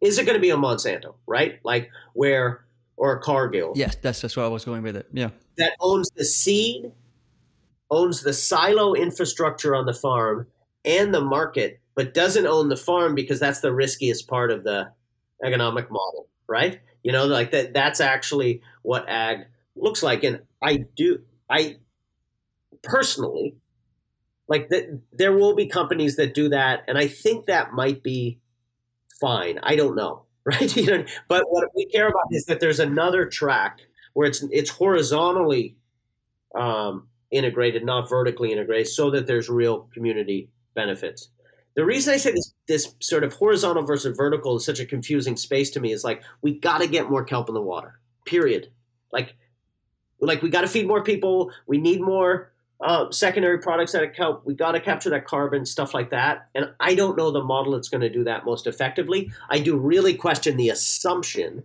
[0.00, 1.58] Is it going to be a Monsanto, right?
[1.64, 2.64] Like where
[2.96, 3.72] or a Cargill?
[3.74, 5.08] Yes, that's that's where I was going with it.
[5.12, 6.92] Yeah, that owns the seed,
[7.90, 10.46] owns the silo infrastructure on the farm
[10.84, 14.90] and the market, but doesn't own the farm because that's the riskiest part of the
[15.44, 16.80] economic model, right?
[17.02, 17.74] You know, like that.
[17.74, 19.46] That's actually what ag
[19.82, 20.24] looks like.
[20.24, 21.76] And I do, I
[22.82, 23.56] personally,
[24.48, 28.40] like that, there will be companies that do that, and I think that might be
[29.20, 29.60] fine.
[29.62, 30.76] I don't know, right?
[30.76, 33.78] you know, but what we care about is that there's another track
[34.14, 35.76] where it's it's horizontally
[36.54, 41.28] um, integrated, not vertically integrated, so that there's real community benefits.
[41.76, 45.36] The reason I say this this sort of horizontal versus vertical is such a confusing
[45.36, 48.00] space to me is like we got to get more kelp in the water.
[48.26, 48.72] Period.
[49.12, 49.36] Like
[50.20, 51.52] like we got to feed more people.
[51.66, 54.44] We need more uh, secondary products that help.
[54.46, 56.48] We got to capture that carbon, stuff like that.
[56.54, 59.32] And I don't know the model that's going to do that most effectively.
[59.48, 61.64] I do really question the assumption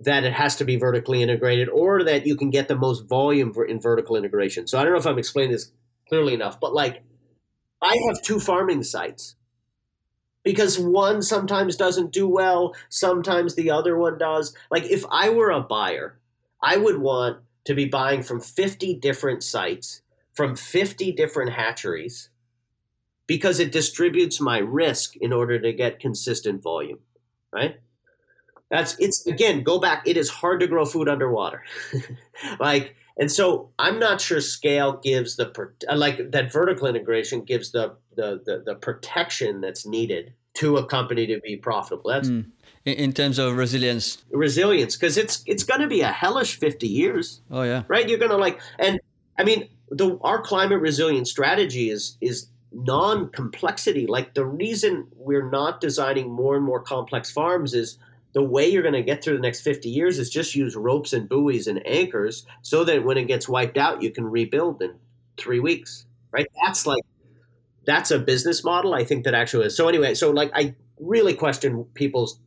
[0.00, 3.54] that it has to be vertically integrated or that you can get the most volume
[3.68, 4.66] in vertical integration.
[4.66, 5.70] So I don't know if I'm explaining this
[6.08, 7.02] clearly enough, but like
[7.80, 9.36] I have two farming sites
[10.42, 14.54] because one sometimes doesn't do well, sometimes the other one does.
[14.70, 16.18] Like if I were a buyer
[16.62, 22.30] I would want to be buying from 50 different sites, from 50 different hatcheries,
[23.26, 26.98] because it distributes my risk in order to get consistent volume,
[27.52, 27.80] right?
[28.70, 31.62] That's it's again, go back, it is hard to grow food underwater.
[32.60, 35.52] like, and so I'm not sure scale gives the
[35.94, 41.26] like that vertical integration gives the the the, the protection that's needed to a company
[41.26, 42.10] to be profitable.
[42.10, 42.46] That's mm
[42.84, 44.22] in terms of resilience.
[44.30, 47.40] Resilience because it's it's going to be a hellish 50 years.
[47.50, 47.84] Oh yeah.
[47.88, 48.08] Right?
[48.08, 49.00] You're going to like and
[49.38, 54.06] i mean the our climate resilience strategy is is non-complexity.
[54.06, 57.98] Like the reason we're not designing more and more complex farms is
[58.32, 61.12] the way you're going to get through the next 50 years is just use ropes
[61.12, 64.94] and buoys and anchors so that when it gets wiped out you can rebuild in
[65.36, 66.06] three weeks.
[66.30, 66.46] Right?
[66.64, 67.02] That's like
[67.84, 69.76] that's a business model i think that actually is.
[69.76, 72.38] So anyway so like i really question people's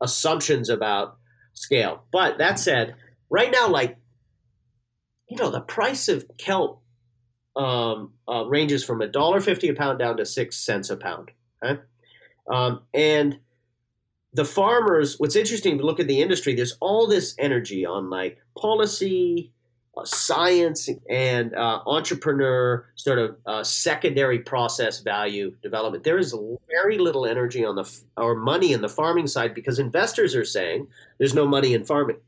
[0.00, 1.16] assumptions about
[1.54, 2.04] scale.
[2.12, 2.94] But that said,
[3.30, 3.96] right now, like,
[5.28, 6.82] you know, the price of kelp
[7.56, 11.30] um, uh, ranges from a dollar fifty a pound down to six cents a pound.
[11.62, 11.80] Okay?
[12.50, 13.40] Um, and
[14.32, 18.38] the farmers, what's interesting to look at the industry, there's all this energy on like
[18.56, 19.52] policy,
[20.04, 26.04] science, and uh, entrepreneur sort of uh, secondary process value development.
[26.04, 26.34] There is
[26.68, 30.88] very little energy on the or money in the farming side because investors are saying
[31.18, 32.18] there's no money in farming.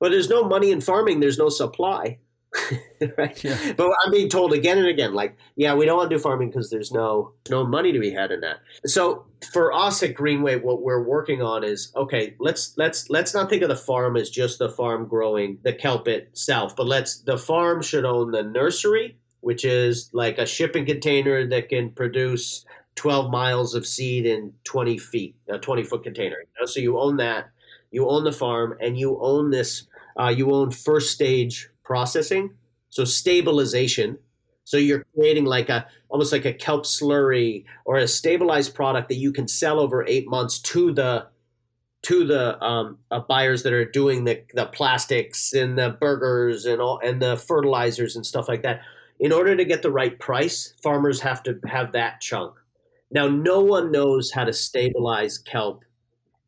[0.00, 2.18] But there's no money in farming, there's no supply.
[3.18, 3.42] right?
[3.42, 3.72] Yeah.
[3.76, 6.48] But I'm being told again and again, like, yeah, we don't want to do farming
[6.50, 8.60] because there's no no money to be had in that.
[8.86, 12.34] So for us at GreenWave, what we're working on is okay.
[12.38, 16.08] Let's let's let's not think of the farm as just the farm growing the kelp
[16.08, 21.46] itself, but let's the farm should own the nursery, which is like a shipping container
[21.48, 22.64] that can produce
[22.96, 26.36] 12 miles of seed in 20 feet, a 20 foot container.
[26.38, 26.66] You know?
[26.66, 27.50] So you own that,
[27.90, 29.86] you own the farm, and you own this.
[30.16, 32.50] Uh, you own first stage processing.
[32.90, 34.18] So stabilization.
[34.64, 39.16] So you're creating like a almost like a kelp slurry or a stabilized product that
[39.16, 41.26] you can sell over eight months to the
[42.04, 46.80] to the um, uh, buyers that are doing the, the plastics and the burgers and
[46.80, 48.80] all and the fertilizers and stuff like that.
[49.20, 52.54] In order to get the right price, farmers have to have that chunk.
[53.10, 55.84] Now, no one knows how to stabilize kelp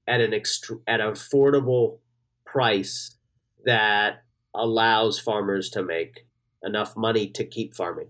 [0.07, 1.99] at an ext- at an affordable
[2.45, 3.17] price
[3.65, 4.25] that
[4.57, 6.27] allows farmers to make
[6.63, 8.09] enough money to keep farming.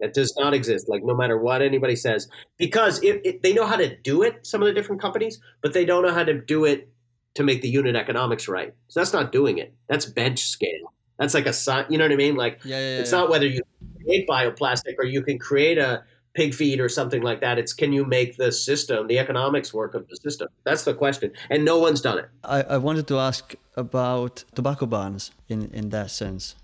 [0.00, 0.88] That does not exist.
[0.88, 4.46] Like no matter what anybody says, because it, it, they know how to do it.
[4.46, 6.88] Some of the different companies, but they don't know how to do it
[7.34, 8.74] to make the unit economics right.
[8.88, 9.74] So that's not doing it.
[9.88, 10.92] That's bench scale.
[11.18, 12.34] That's like a you know what I mean?
[12.34, 13.18] Like yeah, yeah, it's yeah.
[13.18, 13.60] not whether you
[14.02, 16.02] create bioplastic or you can create a
[16.34, 17.58] pig feed or something like that.
[17.58, 20.48] It's can you make the system, the economics work of the system?
[20.64, 21.32] That's the question.
[21.50, 22.28] And no one's done it.
[22.44, 26.56] I, I wanted to ask about tobacco barns in, in that sense.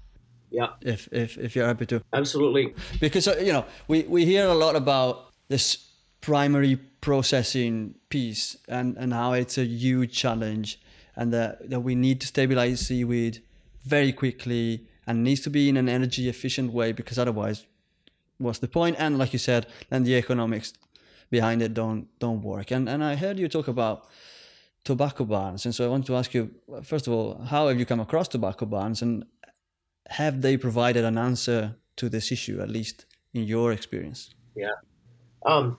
[0.51, 0.69] Yeah.
[0.81, 2.03] If, if, if you're happy to.
[2.13, 2.75] Absolutely.
[3.01, 8.97] Because, uh, you know, we, we hear a lot about this primary processing piece and,
[8.97, 10.81] and how it's a huge challenge
[11.15, 13.43] and that, that we need to stabilize seaweed
[13.85, 17.65] very quickly and needs to be in an energy efficient way because otherwise
[18.39, 18.97] what's the point?
[18.99, 20.73] And like you said, then the economics
[21.31, 22.71] behind it don't don't work.
[22.71, 24.07] And and I heard you talk about
[24.85, 26.51] tobacco barns, and so I want to ask you
[26.83, 29.25] first of all, how have you come across tobacco barns, and
[30.09, 34.35] have they provided an answer to this issue, at least in your experience?
[34.55, 34.69] Yeah.
[35.45, 35.79] Um,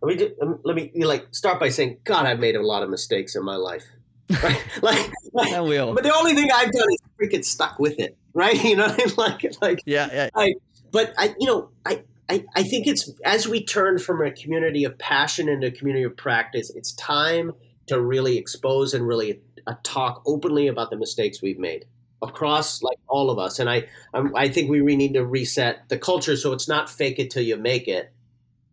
[0.00, 2.82] let me do, um, let me like start by saying, God, I've made a lot
[2.82, 3.84] of mistakes in my life.
[4.42, 4.62] Right?
[4.82, 8.16] like, like but the only thing I've done is freaking stuck with it.
[8.34, 8.62] Right?
[8.68, 10.28] You know, like like yeah, yeah.
[10.34, 10.54] I,
[10.90, 14.84] but I, you know, I, I, I think it's as we turn from a community
[14.84, 17.52] of passion into a community of practice, it's time
[17.86, 21.86] to really expose and really uh, talk openly about the mistakes we've made
[22.22, 23.58] across like all of us.
[23.58, 26.90] And I, I'm, I think we really need to reset the culture so it's not
[26.90, 28.12] fake it till you make it,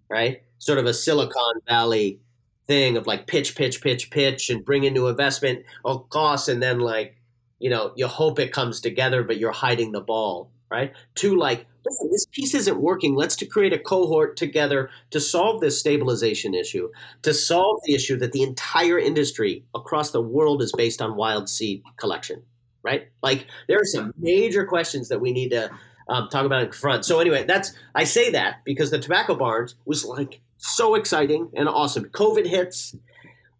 [0.09, 0.41] right?
[0.57, 2.19] Sort of a Silicon Valley
[2.67, 6.61] thing of like pitch, pitch, pitch, pitch, and bring in new investment, oh, costs, and
[6.61, 7.15] then like
[7.59, 10.93] you know you hope it comes together, but you're hiding the ball, right?
[11.15, 11.67] To like
[12.11, 13.15] this piece isn't working.
[13.15, 16.89] Let's to create a cohort together to solve this stabilization issue,
[17.21, 21.49] to solve the issue that the entire industry across the world is based on wild
[21.49, 22.43] seed collection,
[22.83, 23.07] right?
[23.21, 25.69] Like there are some major questions that we need to
[26.07, 27.05] um, talk about in front.
[27.05, 31.67] So anyway, that's I say that because the tobacco barns was like so exciting and
[31.67, 32.05] awesome.
[32.05, 32.95] COVID hits,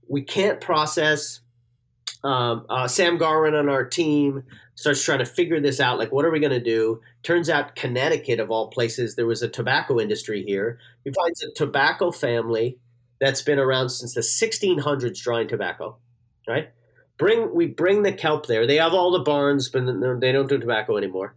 [0.08, 1.42] we can't process.
[2.24, 4.44] Um, uh, Sam Garwin on our team
[4.76, 5.98] starts trying to figure this out.
[5.98, 7.02] Like, what are we going to do?
[7.26, 10.78] Turns out, Connecticut, of all places, there was a tobacco industry here.
[11.04, 12.78] He finds a tobacco family
[13.20, 15.98] that's been around since the 1600s drying tobacco,
[16.48, 16.70] right?
[17.18, 18.68] Bring we bring the kelp there.
[18.68, 19.86] They have all the barns, but
[20.22, 21.34] they don't do tobacco anymore.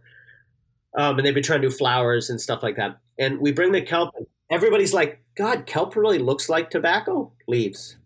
[0.95, 2.99] Um, and they've been trying to do flowers and stuff like that.
[3.17, 4.13] And we bring the kelp.
[4.51, 7.97] Everybody's like, God, kelp really looks like tobacco leaves.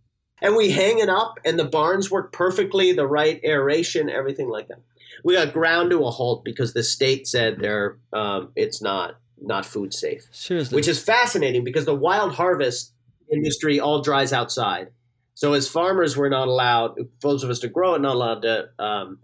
[0.41, 4.69] And we hang it up, and the barns work perfectly, the right aeration, everything like
[4.69, 4.80] that
[5.23, 9.65] we got ground to a halt because the state said they're um, it's not not
[9.65, 10.28] food safe.
[10.32, 12.93] Seriously, which is fascinating because the wild harvest
[13.32, 14.89] industry all dries outside.
[15.36, 18.70] So as farmers, we're not allowed, those of us to grow it, not allowed to
[18.78, 19.20] um,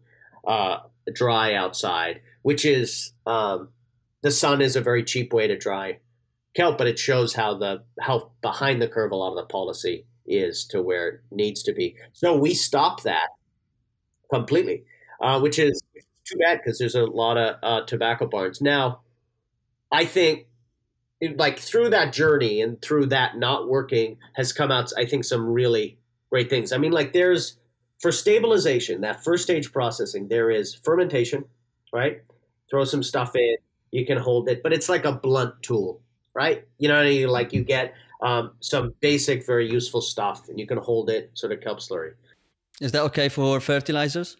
[0.45, 0.79] uh,
[1.13, 3.69] dry outside, which is um,
[4.23, 5.99] the sun is a very cheap way to dry
[6.55, 10.05] kelp, but it shows how the how behind the curve a lot of the policy
[10.25, 11.95] is to where it needs to be.
[12.13, 13.29] So we stop that
[14.31, 14.83] completely
[15.21, 15.81] uh, which is
[16.25, 18.61] too bad because there's a lot of uh, tobacco barns.
[18.61, 19.01] Now,
[19.91, 20.47] I think
[21.35, 25.45] like through that journey and through that not working has come out, I think, some
[25.45, 25.97] really
[26.29, 26.71] great things.
[26.71, 27.57] I mean, like there's
[27.99, 31.45] for stabilization, that first stage processing, there is fermentation,
[31.91, 32.21] right?
[32.69, 33.57] Throw some stuff in,
[33.91, 36.01] you can hold it, but it's like a blunt tool,
[36.33, 36.65] right?
[36.77, 37.27] You know, what I mean?
[37.27, 41.51] like you get um, some basic, very useful stuff, and you can hold it, sort
[41.51, 42.13] of kelp slurry.
[42.79, 44.37] Is that okay for fertilizers?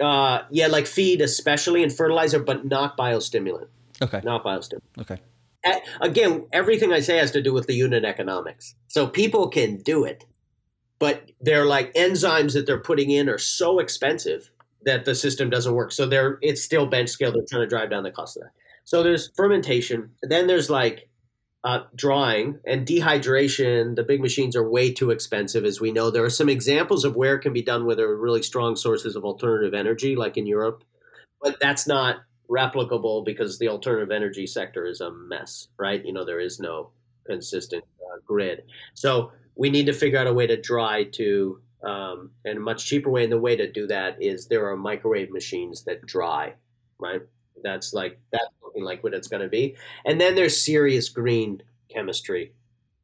[0.00, 3.68] Uh, yeah, like feed, especially and fertilizer, but not biostimulant.
[4.02, 4.20] Okay.
[4.24, 4.82] Not biostimulant.
[5.00, 5.18] Okay.
[6.00, 8.74] Again, everything I say has to do with the unit economics.
[8.88, 10.24] So people can do it,
[10.98, 14.50] but they're like enzymes that they're putting in are so expensive
[14.84, 15.92] that the system doesn't work.
[15.92, 17.32] So they're it's still bench scale.
[17.32, 18.52] They're trying to drive down the cost of that.
[18.84, 20.10] So there's fermentation.
[20.22, 21.08] Then there's like
[21.64, 23.96] uh, drying and dehydration.
[23.96, 26.10] The big machines are way too expensive, as we know.
[26.10, 29.24] There are some examples of where it can be done with really strong sources of
[29.24, 30.84] alternative energy, like in Europe,
[31.42, 32.16] but that's not
[32.48, 36.04] replicable because the alternative energy sector is a mess, right?
[36.04, 36.90] You know, there is no
[37.26, 38.62] consistent uh, grid.
[38.94, 42.86] So we need to figure out a way to dry to, um, and a much
[42.86, 43.24] cheaper way.
[43.24, 46.54] And the way to do that is there are microwave machines that dry,
[46.98, 47.22] right?
[47.62, 49.76] That's like that's looking like what it's going to be.
[50.04, 52.52] And then there's serious green chemistry,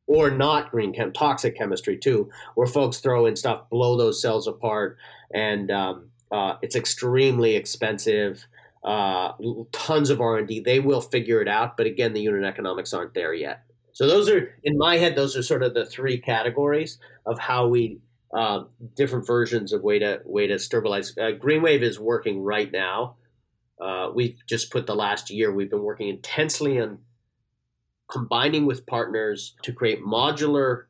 [0.06, 4.46] or not green chem, toxic chemistry too, where folks throw in stuff, blow those cells
[4.46, 4.98] apart,
[5.32, 8.46] and um, uh, it's extremely expensive.
[8.84, 9.32] Uh,
[9.70, 10.58] tons of R and D.
[10.58, 13.62] They will figure it out, but again, the unit economics aren't there yet.
[13.92, 17.68] So those are, in my head, those are sort of the three categories of how
[17.68, 17.98] we
[18.32, 18.64] uh,
[18.96, 21.16] different versions of way to way to stabilize.
[21.16, 23.16] Uh, GreenWave is working right now
[23.80, 26.98] uh, we've just put the last year, we've been working intensely on
[28.10, 30.84] combining with partners to create modular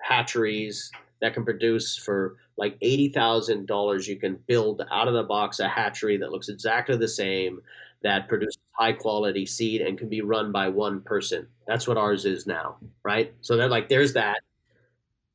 [0.00, 0.90] hatcheries
[1.20, 4.06] that can produce for like $80,000.
[4.06, 7.60] You can build out of the box a hatchery that looks exactly the same,
[8.02, 11.48] that produces high quality seed and can be run by one person.
[11.66, 13.34] That's what ours is now, right?
[13.40, 14.38] So they're like, there's that.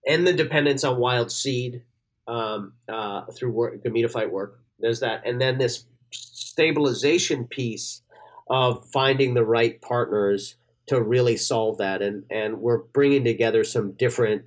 [0.08, 1.84] And the dependence on wild seed
[2.28, 4.60] um, uh, through work, gametophyte work.
[4.80, 5.24] There's that.
[5.26, 8.01] And then this stabilization piece
[8.49, 10.55] of finding the right partners
[10.88, 12.01] to really solve that.
[12.01, 14.43] And, and we're bringing together some different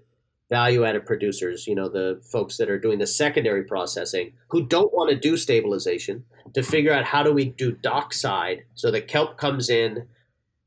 [0.48, 4.94] value added producers, you know, the folks that are doing the secondary processing who don't
[4.94, 9.38] want to do stabilization to figure out how do we do dockside so the kelp
[9.38, 10.06] comes in.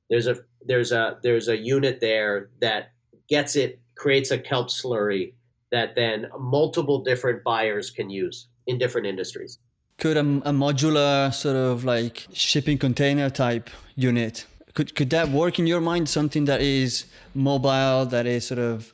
[0.09, 2.91] There's a there's a there's a unit there that
[3.29, 5.33] gets it, creates a kelp slurry
[5.71, 9.59] that then multiple different buyers can use in different industries
[9.99, 14.45] could a, a modular sort of like shipping container type unit
[14.79, 16.07] could could that work in your mind?
[16.07, 18.93] Something that is mobile that is sort of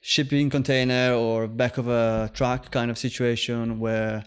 [0.00, 4.24] shipping container or back of a truck kind of situation where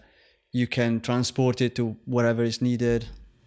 [0.52, 3.06] you can transport it to wherever is needed?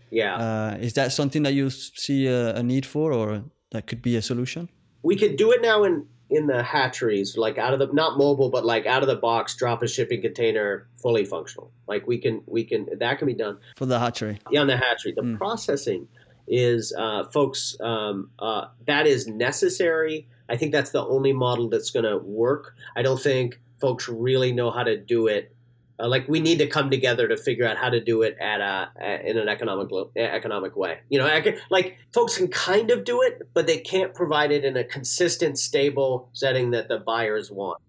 [0.10, 0.36] Yeah.
[0.38, 4.16] Uh, is that something that you see a, a need for or that could be
[4.16, 4.70] a solution?
[5.02, 8.50] We could do it now in in the hatcheries, like out of the not mobile,
[8.50, 11.72] but like out of the box, drop a shipping container, fully functional.
[11.88, 14.40] Like we can we can that can be done for the hatchery.
[14.50, 15.14] Yeah, on the hatchery.
[15.14, 15.38] The mm.
[15.38, 16.08] processing
[16.48, 20.28] is uh, folks um, uh, that is necessary.
[20.50, 22.76] I think that's the only model that's going to work.
[22.96, 25.56] I don't think folks really know how to do it
[26.00, 28.62] uh, like we need to come together to figure out how to do it at
[28.62, 31.00] a, in an economic economic way.
[31.10, 34.76] You know, like folks can kind of do it, but they can't provide it in
[34.76, 37.80] a consistent, stable setting that the buyers want.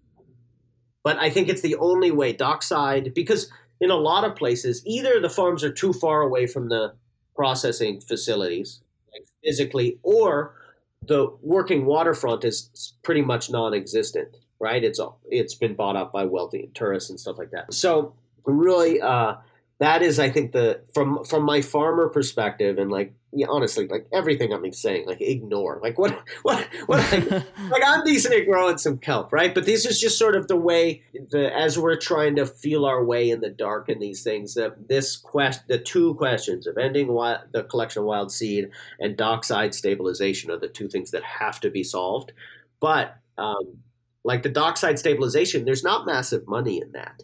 [1.03, 5.19] But I think it's the only way dockside because in a lot of places, either
[5.19, 6.93] the farms are too far away from the
[7.35, 8.81] processing facilities,
[9.11, 10.55] like physically, or
[11.01, 14.83] the working waterfront is pretty much non-existent right?
[14.83, 17.73] It's all it's been bought up by wealthy tourists and stuff like that.
[17.73, 18.13] So
[18.45, 19.35] really, uh,
[19.79, 24.07] that is, I think, the from from my farmer perspective, and like yeah, honestly, like
[24.13, 27.29] everything I'm saying, like ignore, like what what what, like,
[27.69, 29.53] like I'm decent at growing some kelp, right?
[29.53, 33.03] But this is just sort of the way the as we're trying to feel our
[33.03, 34.53] way in the dark in these things.
[34.53, 38.69] That this quest, the two questions of ending wild, the collection of wild seed
[39.01, 42.31] and dockside stabilization are the two things that have to be solved.
[42.79, 43.79] But um,
[44.25, 47.21] like the dockside stabilization, there's not massive money in that,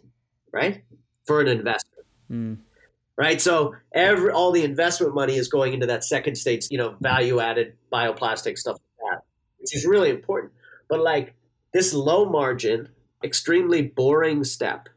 [0.52, 0.84] right?
[1.26, 2.06] For an investor.
[2.30, 2.58] Mm.
[3.18, 3.40] Right.
[3.40, 7.40] So every all the investment money is going into that second stage, you know, value
[7.40, 9.24] added bioplastic stuff like that,
[9.58, 10.52] which is really important.
[10.88, 11.34] But like
[11.74, 12.88] this low margin,
[13.22, 14.88] extremely boring step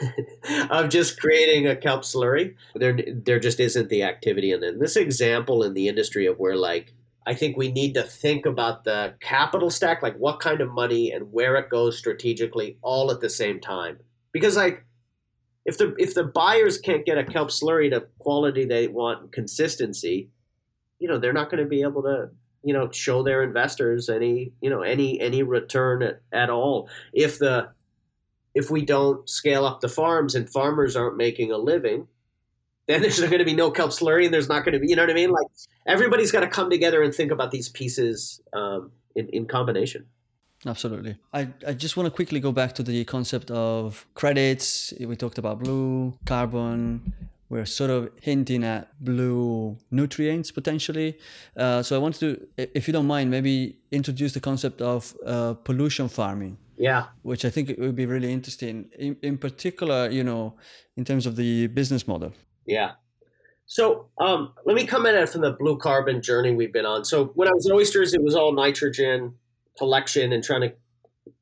[0.70, 4.80] of just creating a kelp slurry, there there just isn't the activity in it.
[4.80, 6.94] This example in the industry of where like
[7.26, 11.12] I think we need to think about the capital stack, like what kind of money
[11.12, 13.98] and where it goes strategically, all at the same time.
[14.32, 14.84] Because like,
[15.64, 20.30] if the if the buyers can't get a kelp slurry to quality they want, consistency,
[20.98, 22.30] you know, they're not going to be able to
[22.64, 26.88] you know show their investors any you know any any return at, at all.
[27.12, 27.70] If the
[28.54, 32.06] if we don't scale up the farms and farmers aren't making a living,
[32.86, 34.96] then there's going to be no kelp slurry, and there's not going to be, you
[34.96, 35.30] know what I mean?
[35.30, 35.46] Like
[35.86, 40.06] everybody's got to come together and think about these pieces um, in, in combination.
[40.64, 41.16] Absolutely.
[41.32, 44.94] I, I just want to quickly go back to the concept of credits.
[45.00, 47.12] We talked about blue, carbon.
[47.48, 51.18] We're sort of hinting at blue nutrients potentially.
[51.56, 55.54] Uh, so I want to, if you don't mind, maybe introduce the concept of uh,
[55.54, 56.56] pollution farming.
[56.78, 57.06] Yeah.
[57.22, 60.54] Which I think it would be really interesting, in, in particular, you know,
[60.96, 62.32] in terms of the business model.
[62.66, 62.92] Yeah.
[63.66, 67.04] So um, let me come at it from the blue carbon journey we've been on.
[67.04, 69.34] So when I was at Oysters, it was all nitrogen
[69.78, 70.72] collection and trying to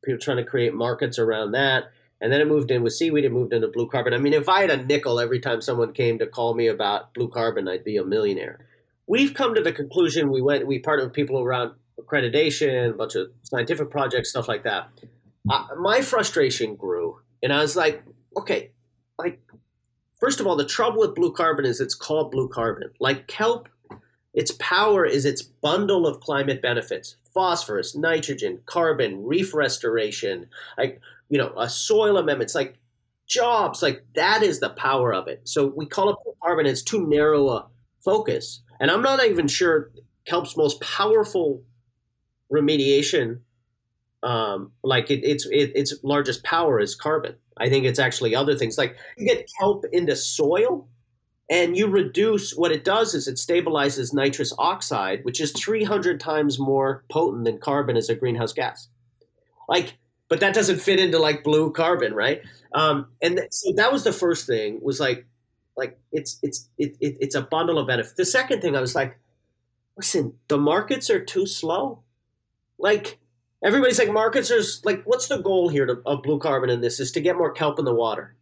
[0.05, 1.91] people trying to create markets around that.
[2.21, 3.25] And then it moved in with seaweed.
[3.25, 4.12] It moved into blue carbon.
[4.12, 7.14] I mean, if I had a nickel every time someone came to call me about
[7.14, 8.66] blue carbon, I'd be a millionaire.
[9.07, 10.31] We've come to the conclusion.
[10.31, 10.66] We went.
[10.66, 14.89] We partnered with people around accreditation, a bunch of scientific projects, stuff like that.
[15.49, 18.05] Uh, my frustration grew, and I was like,
[18.37, 18.73] okay,
[19.18, 19.41] like
[20.21, 22.91] First of all, the trouble with blue carbon is it's called blue carbon.
[23.01, 23.68] Like kelp,
[24.35, 30.47] its power is its bundle of climate benefits phosphorus, nitrogen, carbon, reef restoration,
[30.77, 32.77] like, you know, a soil amendments, like
[33.29, 35.41] jobs, like that is the power of it.
[35.45, 37.68] So we call it blue carbon, it's too narrow a
[38.05, 38.62] focus.
[38.81, 39.91] And I'm not even sure
[40.25, 41.62] kelp's most powerful
[42.53, 43.39] remediation,
[44.23, 47.37] um, like it, its it, its largest power is carbon.
[47.57, 48.79] I think it's actually other things.
[48.79, 50.89] Like you get kelp into soil
[51.51, 56.59] and you reduce what it does is it stabilizes nitrous oxide, which is 300 times
[56.59, 58.89] more potent than carbon as a greenhouse gas.
[59.68, 59.99] Like,
[60.29, 62.43] but that doesn't fit into like blue carbon, right?
[62.73, 65.27] Um, and th- so that was the first thing was like,
[65.77, 68.14] like it's it's it, it, it's a bundle of benefits.
[68.14, 69.18] The second thing I was like,
[69.97, 72.03] listen, the markets are too slow.
[72.79, 73.18] Like
[73.62, 77.00] everybody's like markets are like what's the goal here to, of blue carbon in this
[77.00, 78.36] is to get more kelp in the water?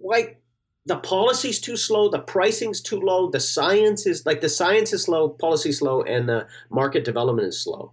[0.00, 0.40] Like
[0.86, 5.04] the policy's too slow the pricing's too low the science is like the science is
[5.04, 7.92] slow policy slow and the market development is slow.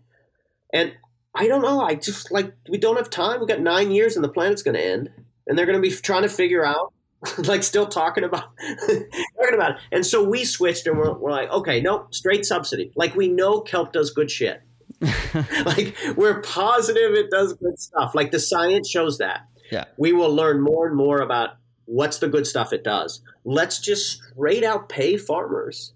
[0.74, 0.94] And
[1.34, 4.24] i don't know i just like we don't have time we got nine years and
[4.24, 5.10] the planet's going to end
[5.48, 6.94] and they're going to be trying to figure out
[7.46, 9.78] like still talking about talking about it.
[9.92, 12.92] And so we switched and we're, we're like okay nope straight subsidy.
[12.96, 14.62] Like we know kelp does good shit
[15.66, 18.14] like we're positive it does good stuff.
[18.14, 19.48] Like the science shows that.
[19.72, 19.86] Yeah.
[19.98, 21.52] We will learn more and more about
[21.86, 23.22] what's the good stuff it does.
[23.44, 25.94] Let's just straight out pay farmers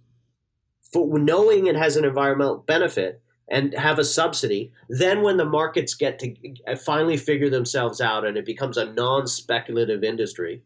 [0.92, 4.72] for knowing it has an environmental benefit and have a subsidy.
[4.90, 6.36] Then when the markets get to
[6.68, 10.64] uh, finally figure themselves out and it becomes a non-speculative industry,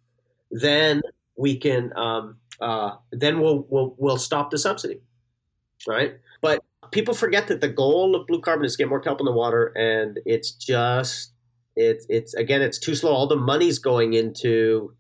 [0.52, 1.02] then
[1.36, 5.02] we can um, uh, then we'll, we'll we'll stop the subsidy,
[5.88, 6.16] right?
[6.92, 9.32] People forget that the goal of blue carbon is to get more kelp in the
[9.32, 11.34] water, and it's just
[11.76, 13.12] it's it's again it's too slow.
[13.12, 14.94] All the money's going into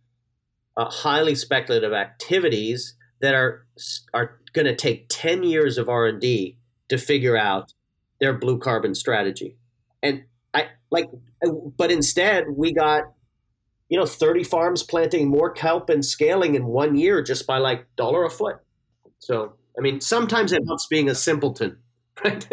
[0.78, 3.66] uh, highly speculative activities that are
[4.14, 6.58] are going to take ten years of R and D
[6.90, 7.74] to figure out
[8.20, 9.58] their blue carbon strategy,
[10.04, 10.24] and
[10.54, 11.10] I like,
[11.78, 13.04] but instead we got
[13.90, 17.86] you know 30 farms planting more kelp and scaling in one year just by like
[17.96, 18.58] dollar a foot.
[19.20, 21.78] So I mean, sometimes it helps being a simpleton.
[22.26, 22.46] Right?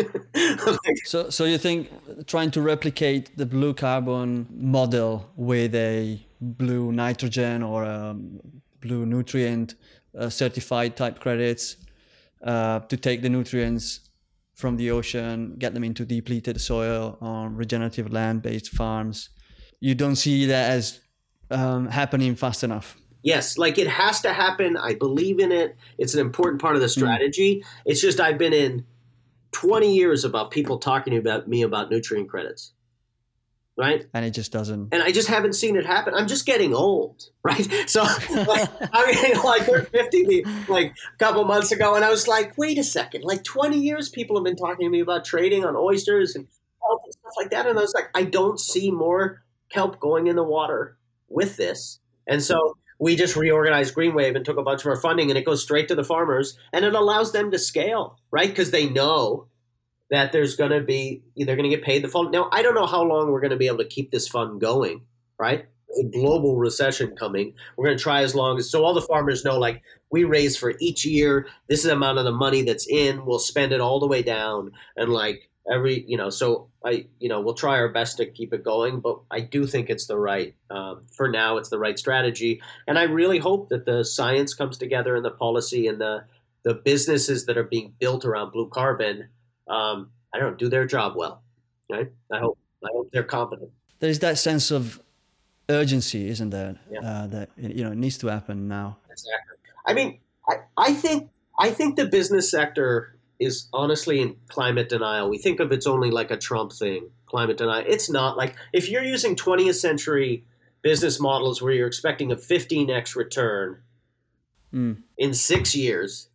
[1.07, 1.89] so, so you think
[2.29, 8.17] trying to replicate the blue carbon model with a blue nitrogen or a
[8.81, 9.75] blue nutrient
[10.17, 11.79] uh, certified type credits
[12.45, 14.09] uh, to take the nutrients
[14.55, 19.31] from the ocean, get them into depleted soil on regenerative land-based farms.
[19.81, 21.01] You don't see that as
[21.51, 22.97] um, happening fast enough
[23.27, 24.79] yes, like it has to happen.
[24.79, 25.77] I believe in it.
[25.99, 27.01] It's an important part of the hmm.
[27.01, 27.57] strategy.
[27.57, 27.67] Mm.
[27.85, 28.87] It's just I've been in
[29.53, 32.73] 20 years about people talking to about me about nutrient credits.
[33.79, 34.07] Right?
[34.15, 34.89] And it just doesn't.
[34.95, 36.15] And I just haven't seen it happen.
[36.15, 37.69] I'm just getting old, right?
[37.87, 42.27] So, like, I mean, like, we're 50 like a couple months ago, and I was
[42.27, 43.25] like, wait a second.
[43.25, 46.47] Like, 20 years people have been talking to me about trading on oysters and
[47.05, 47.67] and stuff like that.
[47.67, 50.97] And I was like, I don't see more kelp going in the water
[51.29, 51.99] with this.
[52.27, 55.45] And so we just reorganized GreenWave and took a bunch of our funding, and it
[55.45, 58.49] goes straight to the farmers, and it allows them to scale, right?
[58.49, 59.49] Because they know
[60.11, 62.31] that there's going to be they're going to get paid the fund.
[62.31, 64.61] Now, I don't know how long we're going to be able to keep this fund
[64.61, 65.03] going,
[65.39, 65.67] right?
[66.01, 67.55] A global recession coming.
[67.77, 70.57] We're going to try as long as so all the farmers know, like we raise
[70.57, 71.49] for each year.
[71.69, 73.25] This is the amount of the money that's in.
[73.25, 77.29] We'll spend it all the way down, and like every you know so i you
[77.29, 80.17] know we'll try our best to keep it going but i do think it's the
[80.17, 82.61] right um, for now it's the right strategy.
[82.87, 86.25] And i really hope that the science comes together and the policy and the
[86.63, 89.29] the businesses that are being built around blue carbon
[89.69, 91.43] um, i don't know do their job well
[91.91, 92.11] right?
[92.33, 95.01] I hope i hope they're competent there's that sense of
[95.69, 96.77] urgency isn't there?
[96.91, 97.01] Yeah.
[97.01, 98.99] uh, that you know it needs to happen now.
[99.11, 99.57] Exactly.
[99.85, 105.29] I mean, I, I think I think the business sector is honestly in climate denial.
[105.29, 107.85] We think of it's only like a Trump thing, climate denial.
[107.87, 110.45] It's not like if you're using 20th century
[110.83, 113.83] business models where you're expecting a 15x return
[114.73, 114.97] mm.
[115.19, 116.29] in six years,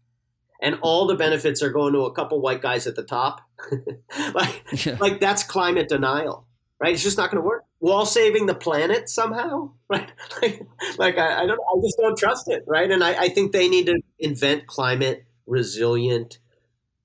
[0.61, 3.41] and all the benefits are going to a couple white guys at the top,
[4.33, 4.97] like, yeah.
[4.99, 6.45] like that's climate denial,
[6.79, 6.93] right?
[6.93, 7.65] It's just not going to work.
[7.79, 10.11] While saving the planet somehow, right?
[10.41, 10.61] like,
[10.99, 12.91] like I, I, don't, I just don't trust it, right?
[12.91, 16.37] And I, I think they need to invent climate resilient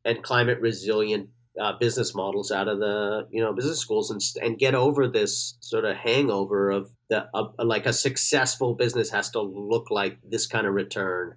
[0.06, 1.28] and climate resilient
[1.60, 5.56] uh, business models out of the you know business schools and and get over this
[5.60, 10.46] sort of hangover of the uh, like a successful business has to look like this
[10.46, 11.34] kind of return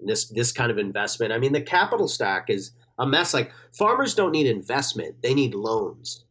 [0.00, 1.32] this this kind of investment.
[1.32, 3.34] I mean the capital stack is a mess.
[3.34, 5.22] Like farmers don't need investment.
[5.22, 6.24] They need loans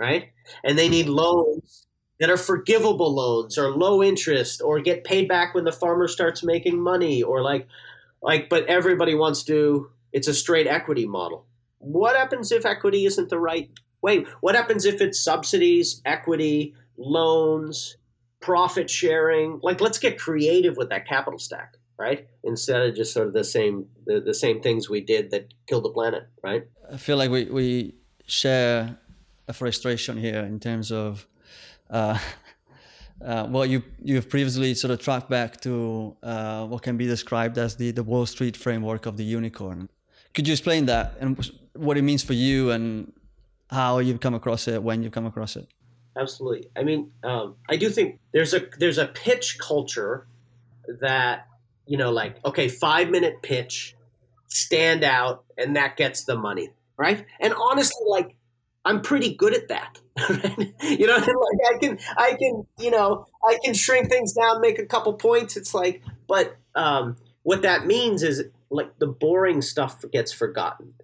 [0.00, 0.30] right?
[0.64, 1.86] And they need loans
[2.18, 6.42] that are forgivable loans or low interest or get paid back when the farmer starts
[6.42, 7.68] making money or like
[8.22, 11.46] like but everybody wants to it's a straight equity model.
[11.78, 13.70] What happens if equity isn't the right
[14.02, 14.26] way?
[14.40, 17.96] What happens if it's subsidies, equity, loans,
[18.40, 19.60] profit sharing?
[19.62, 22.26] Like, let's get creative with that capital stack, right?
[22.44, 25.84] Instead of just sort of the same the, the same things we did that killed
[25.84, 26.64] the planet, right?
[26.92, 27.94] I feel like we, we
[28.26, 28.98] share
[29.48, 31.26] a frustration here in terms of
[31.88, 32.18] uh,
[33.24, 37.58] uh, well, you you've previously sort of tracked back to uh, what can be described
[37.58, 39.88] as the, the Wall Street framework of the unicorn.
[40.34, 43.12] Could you explain that and what it means for you and
[43.70, 45.68] how you've come across it, when you've come across it?
[46.16, 46.68] Absolutely.
[46.76, 50.26] I mean, um, I do think there's a there's a pitch culture
[51.00, 51.46] that
[51.86, 53.96] you know, like okay, five minute pitch,
[54.48, 57.24] stand out, and that gets the money, right?
[57.40, 58.34] And honestly, like
[58.84, 59.98] I'm pretty good at that.
[60.82, 64.78] you know, like I can, I can, you know, I can shrink things down, make
[64.78, 65.56] a couple points.
[65.56, 70.94] It's like, but um, what that means is like the boring stuff gets forgotten.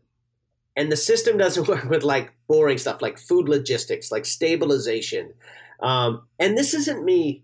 [0.76, 5.34] And the system doesn't work with like boring stuff like food logistics like stabilization.
[5.80, 7.42] Um, and this isn't me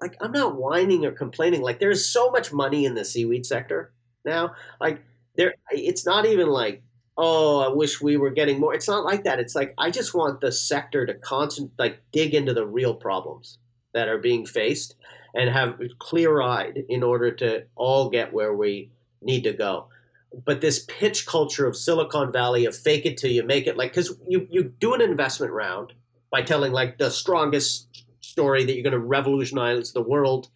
[0.00, 1.60] like i'm not whining or complaining.
[1.62, 3.92] Like there's so much money in the seaweed sector
[4.24, 4.54] now.
[4.80, 5.02] Like
[5.36, 6.82] there it's not even like
[7.16, 8.74] oh i wish we were getting more.
[8.74, 9.40] It's not like that.
[9.40, 13.58] It's like i just want the sector to constant like dig into the real problems
[13.94, 14.94] that are being faced
[15.34, 18.90] and have clear eyed in order to all get where we
[19.22, 19.88] need to go.
[20.44, 23.92] But this pitch culture of Silicon Valley of fake it till you make it, like
[23.92, 25.94] because you you do an investment round
[26.30, 30.48] by telling like the strongest story that you're going to revolutionize the world,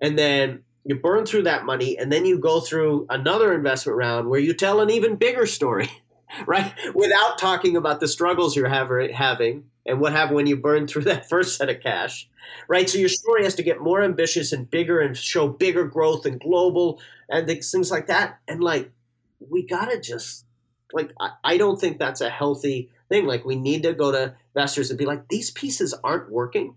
[0.00, 4.28] and then you burn through that money, and then you go through another investment round
[4.28, 5.90] where you tell an even bigger story,
[6.46, 6.72] right?
[6.94, 11.28] Without talking about the struggles you're having and what happened when you burn through that
[11.28, 12.28] first set of cash,
[12.68, 12.88] right?
[12.88, 16.40] So your story has to get more ambitious and bigger and show bigger growth and
[16.40, 17.00] global
[17.30, 18.38] and things like that.
[18.48, 18.90] And like,
[19.38, 20.44] we gotta just
[20.92, 23.26] like, I, I don't think that's a healthy thing.
[23.26, 26.74] Like, we need to go to investors and be like, these pieces aren't working.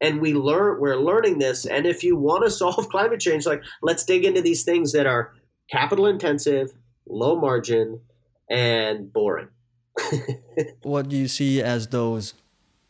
[0.00, 1.66] And we learn, we're learning this.
[1.66, 5.06] And if you want to solve climate change, like, let's dig into these things that
[5.06, 5.32] are
[5.70, 6.72] capital intensive,
[7.06, 8.00] low margin,
[8.48, 9.48] and boring
[10.82, 12.34] what do you see as those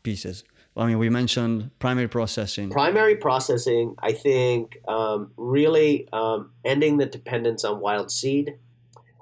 [0.03, 0.45] pieces?
[0.81, 2.70] I mean, we mentioned primary processing.
[2.70, 8.55] Primary processing, I think, um, really um, ending the dependence on wild seed.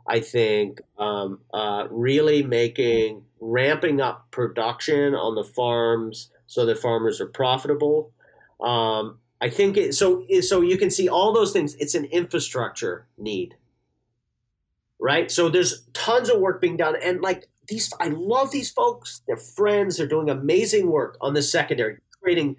[0.06, 7.20] I think um, uh, really making ramping up production on the farms so that farmers
[7.20, 8.12] are profitable.
[8.60, 10.24] Um, I think it, so.
[10.40, 11.74] So you can see all those things.
[11.74, 13.56] It's an infrastructure need,
[15.00, 15.28] right?
[15.28, 19.22] So there's tons of work being done, and like these I love these folks.
[19.26, 19.96] They're friends.
[19.96, 22.56] They're doing amazing work on the secondary, creating.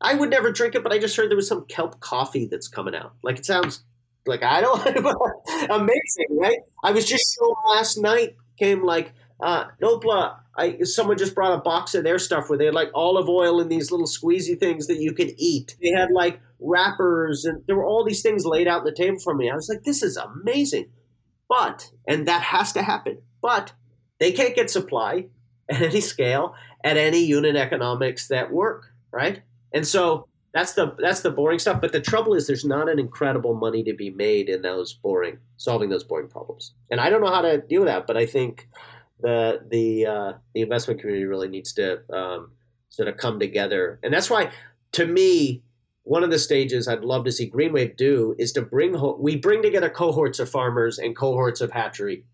[0.00, 2.68] I would never drink it, but I just heard there was some kelp coffee that's
[2.68, 3.12] coming out.
[3.22, 3.84] Like it sounds
[4.26, 4.86] like I don't
[5.70, 6.58] amazing, right?
[6.82, 8.36] I was just shown last night.
[8.58, 10.36] Came like uh, Notpla.
[10.56, 13.60] I someone just brought a box of their stuff where they had like olive oil
[13.60, 15.76] and these little squeezy things that you could eat.
[15.82, 19.18] They had like wrappers and there were all these things laid out on the table
[19.18, 19.50] for me.
[19.50, 20.86] I was like, this is amazing.
[21.48, 23.18] But and that has to happen.
[23.42, 23.72] But
[24.24, 25.26] they can't get supply
[25.68, 29.42] at any scale at any unit economics that work, right?
[29.74, 31.82] And so that's the that's the boring stuff.
[31.82, 35.38] But the trouble is, there's not an incredible money to be made in those boring
[35.58, 36.72] solving those boring problems.
[36.90, 38.06] And I don't know how to deal with that.
[38.06, 38.66] But I think
[39.20, 42.52] the the uh, the investment community really needs to um,
[42.88, 44.00] sort of come together.
[44.02, 44.52] And that's why,
[44.92, 45.64] to me,
[46.04, 49.36] one of the stages I'd love to see GreenWave do is to bring ho- we
[49.36, 52.24] bring together cohorts of farmers and cohorts of hatchery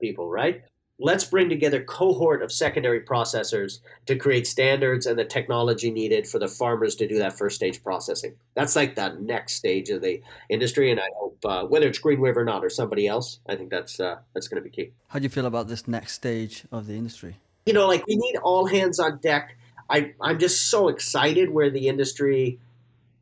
[0.00, 0.62] people, right?
[1.02, 6.38] Let's bring together cohort of secondary processors to create standards and the technology needed for
[6.38, 10.22] the farmers to do that first stage processing that's like the next stage of the
[10.48, 13.40] industry and i hope uh, whether it's GreenWave or not or somebody else.
[13.48, 14.92] I think that's uh, that's going to be key.
[15.08, 17.36] How do you feel about this next stage of the industry?
[17.66, 19.56] You know, like we need all hands on deck.
[19.88, 22.58] I I'm just so excited where the industry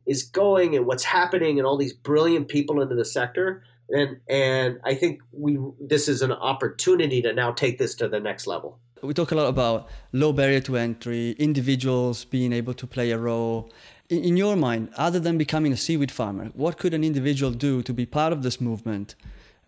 [0.05, 3.63] is going and what's happening and all these brilliant people into the sector.
[3.91, 8.19] And and I think we this is an opportunity to now take this to the
[8.19, 8.79] next level.
[9.03, 13.17] We talk a lot about low barrier to entry, individuals being able to play a
[13.17, 13.71] role.
[14.09, 17.81] In, in your mind, other than becoming a seaweed farmer, what could an individual do
[17.81, 19.15] to be part of this movement?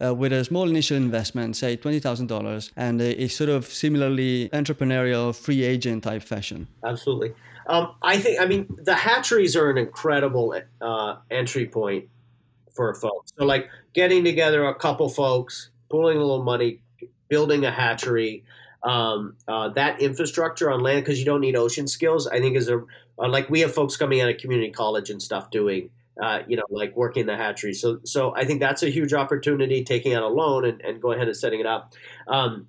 [0.03, 5.33] Uh, with a small initial investment, say $20,000, and a, a, sort of similarly entrepreneurial
[5.35, 6.67] free agent type fashion?
[6.83, 7.31] Absolutely.
[7.67, 12.09] Um, I think, I mean, the hatcheries are an incredible uh, entry point
[12.73, 13.31] for folks.
[13.37, 16.81] So, like getting together a couple folks, pulling a little money,
[17.29, 18.43] building a hatchery,
[18.83, 22.27] um, uh, that infrastructure on land because you don't need ocean skills.
[22.27, 22.79] I think is a
[23.19, 25.89] uh, like we have folks coming out of community college and stuff doing.
[26.21, 27.73] Uh, you know, like working the hatchery.
[27.73, 29.83] So, so I think that's a huge opportunity.
[29.83, 31.93] Taking out a loan and, and go ahead and setting it up.
[32.27, 32.67] Um,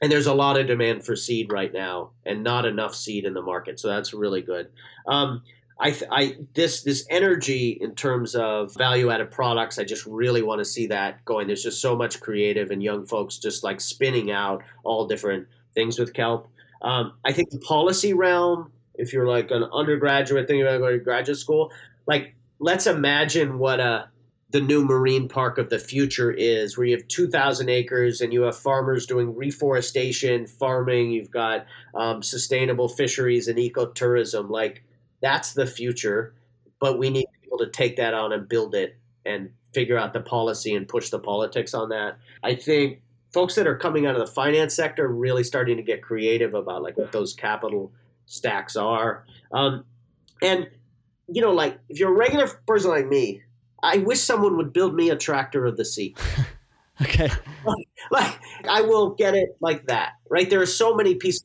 [0.00, 3.34] and there's a lot of demand for seed right now, and not enough seed in
[3.34, 3.80] the market.
[3.80, 4.68] So that's really good.
[5.08, 5.42] Um,
[5.78, 9.78] I, I this this energy in terms of value added products.
[9.78, 11.46] I just really want to see that going.
[11.46, 15.98] There's just so much creative and young folks just like spinning out all different things
[15.98, 16.48] with kelp.
[16.80, 21.04] Um, I think the policy realm, if you're like an undergraduate thinking about going to
[21.04, 21.70] graduate school,
[22.06, 24.08] like let's imagine what a
[24.50, 28.42] the new marine park of the future is, where you have 2,000 acres and you
[28.42, 34.48] have farmers doing reforestation, farming, you've got um, sustainable fisheries and ecotourism.
[34.48, 34.84] Like
[35.26, 36.34] that's the future,
[36.78, 40.20] but we need people to take that on and build it and figure out the
[40.20, 42.18] policy and push the politics on that.
[42.44, 43.02] I think
[43.34, 46.54] folks that are coming out of the finance sector are really starting to get creative
[46.54, 47.90] about like what those capital
[48.26, 49.26] stacks are.
[49.52, 49.84] Um,
[50.40, 50.70] and
[51.26, 53.42] you know, like if you're a regular person like me,
[53.82, 56.14] I wish someone would build me a tractor of the sea.
[57.02, 57.30] okay.
[57.66, 58.38] Like, like
[58.70, 60.48] I will get it like that, right?
[60.48, 61.44] There are so many pieces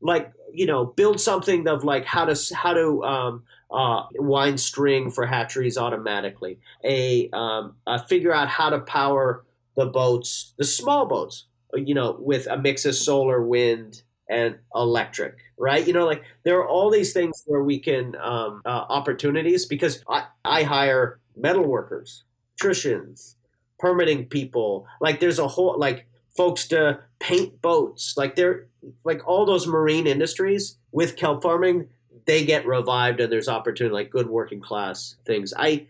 [0.00, 5.10] like you know build something of like how to how to um, uh, wind string
[5.10, 6.58] for hatcheries automatically.
[6.84, 9.44] A um, uh, figure out how to power
[9.76, 15.36] the boats the small boats you know with a mix of solar wind and electric
[15.58, 15.86] right?
[15.86, 20.02] You know like there are all these things where we can um, uh, opportunities because
[20.08, 22.24] I, I hire metal workers
[22.60, 23.36] electricians
[23.78, 24.86] permitting people.
[25.00, 28.14] Like there's a whole like folks to paint boats.
[28.16, 28.66] Like they're
[29.04, 31.88] like all those marine industries with kelp farming,
[32.26, 35.54] they get revived and there's opportunity like good working class things.
[35.56, 35.86] I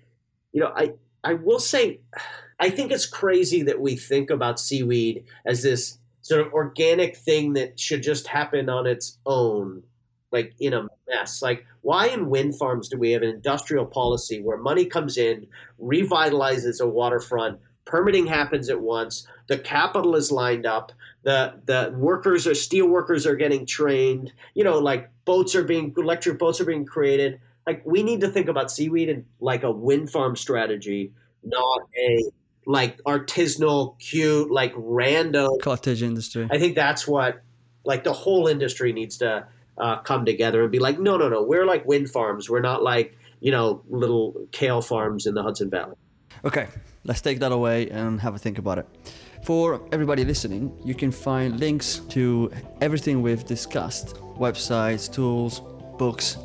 [0.52, 2.00] you know, I I will say
[2.58, 7.54] I think it's crazy that we think about seaweed as this sort of organic thing
[7.54, 9.82] that should just happen on its own,
[10.30, 11.40] like in a mess.
[11.40, 15.46] Like, why in wind farms do we have an industrial policy where money comes in,
[15.82, 20.92] revitalizes a waterfront, permitting happens at once, the capital is lined up,
[21.22, 25.94] the the workers or steel workers are getting trained, you know, like boats are being
[25.96, 27.40] electric boats are being created.
[27.66, 31.12] Like we need to think about seaweed and like a wind farm strategy,
[31.44, 32.22] not a
[32.66, 36.48] like artisanal, cute, like random cottage industry.
[36.50, 37.42] I think that's what
[37.84, 39.46] like the whole industry needs to
[39.78, 42.48] uh, come together and be like, no, no, no, we're like wind farms.
[42.48, 45.96] We're not like you know little kale farms in the Hudson Valley.
[46.44, 46.68] Okay,
[47.04, 48.88] let's take that away and have a think about it.
[49.42, 55.62] For everybody listening, you can find links to everything we've discussed websites, tools,
[55.98, 56.38] books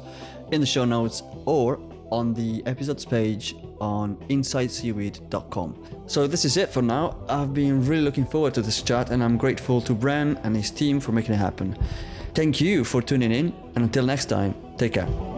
[0.51, 1.79] in the show notes or
[2.11, 6.03] on the episodes page on insideseaweed.com.
[6.07, 7.17] So this is it for now.
[7.27, 10.71] I've been really looking forward to this chat and I'm grateful to Bren and his
[10.71, 11.77] team for making it happen.
[12.33, 15.34] Thank you for tuning in and until next time, take care.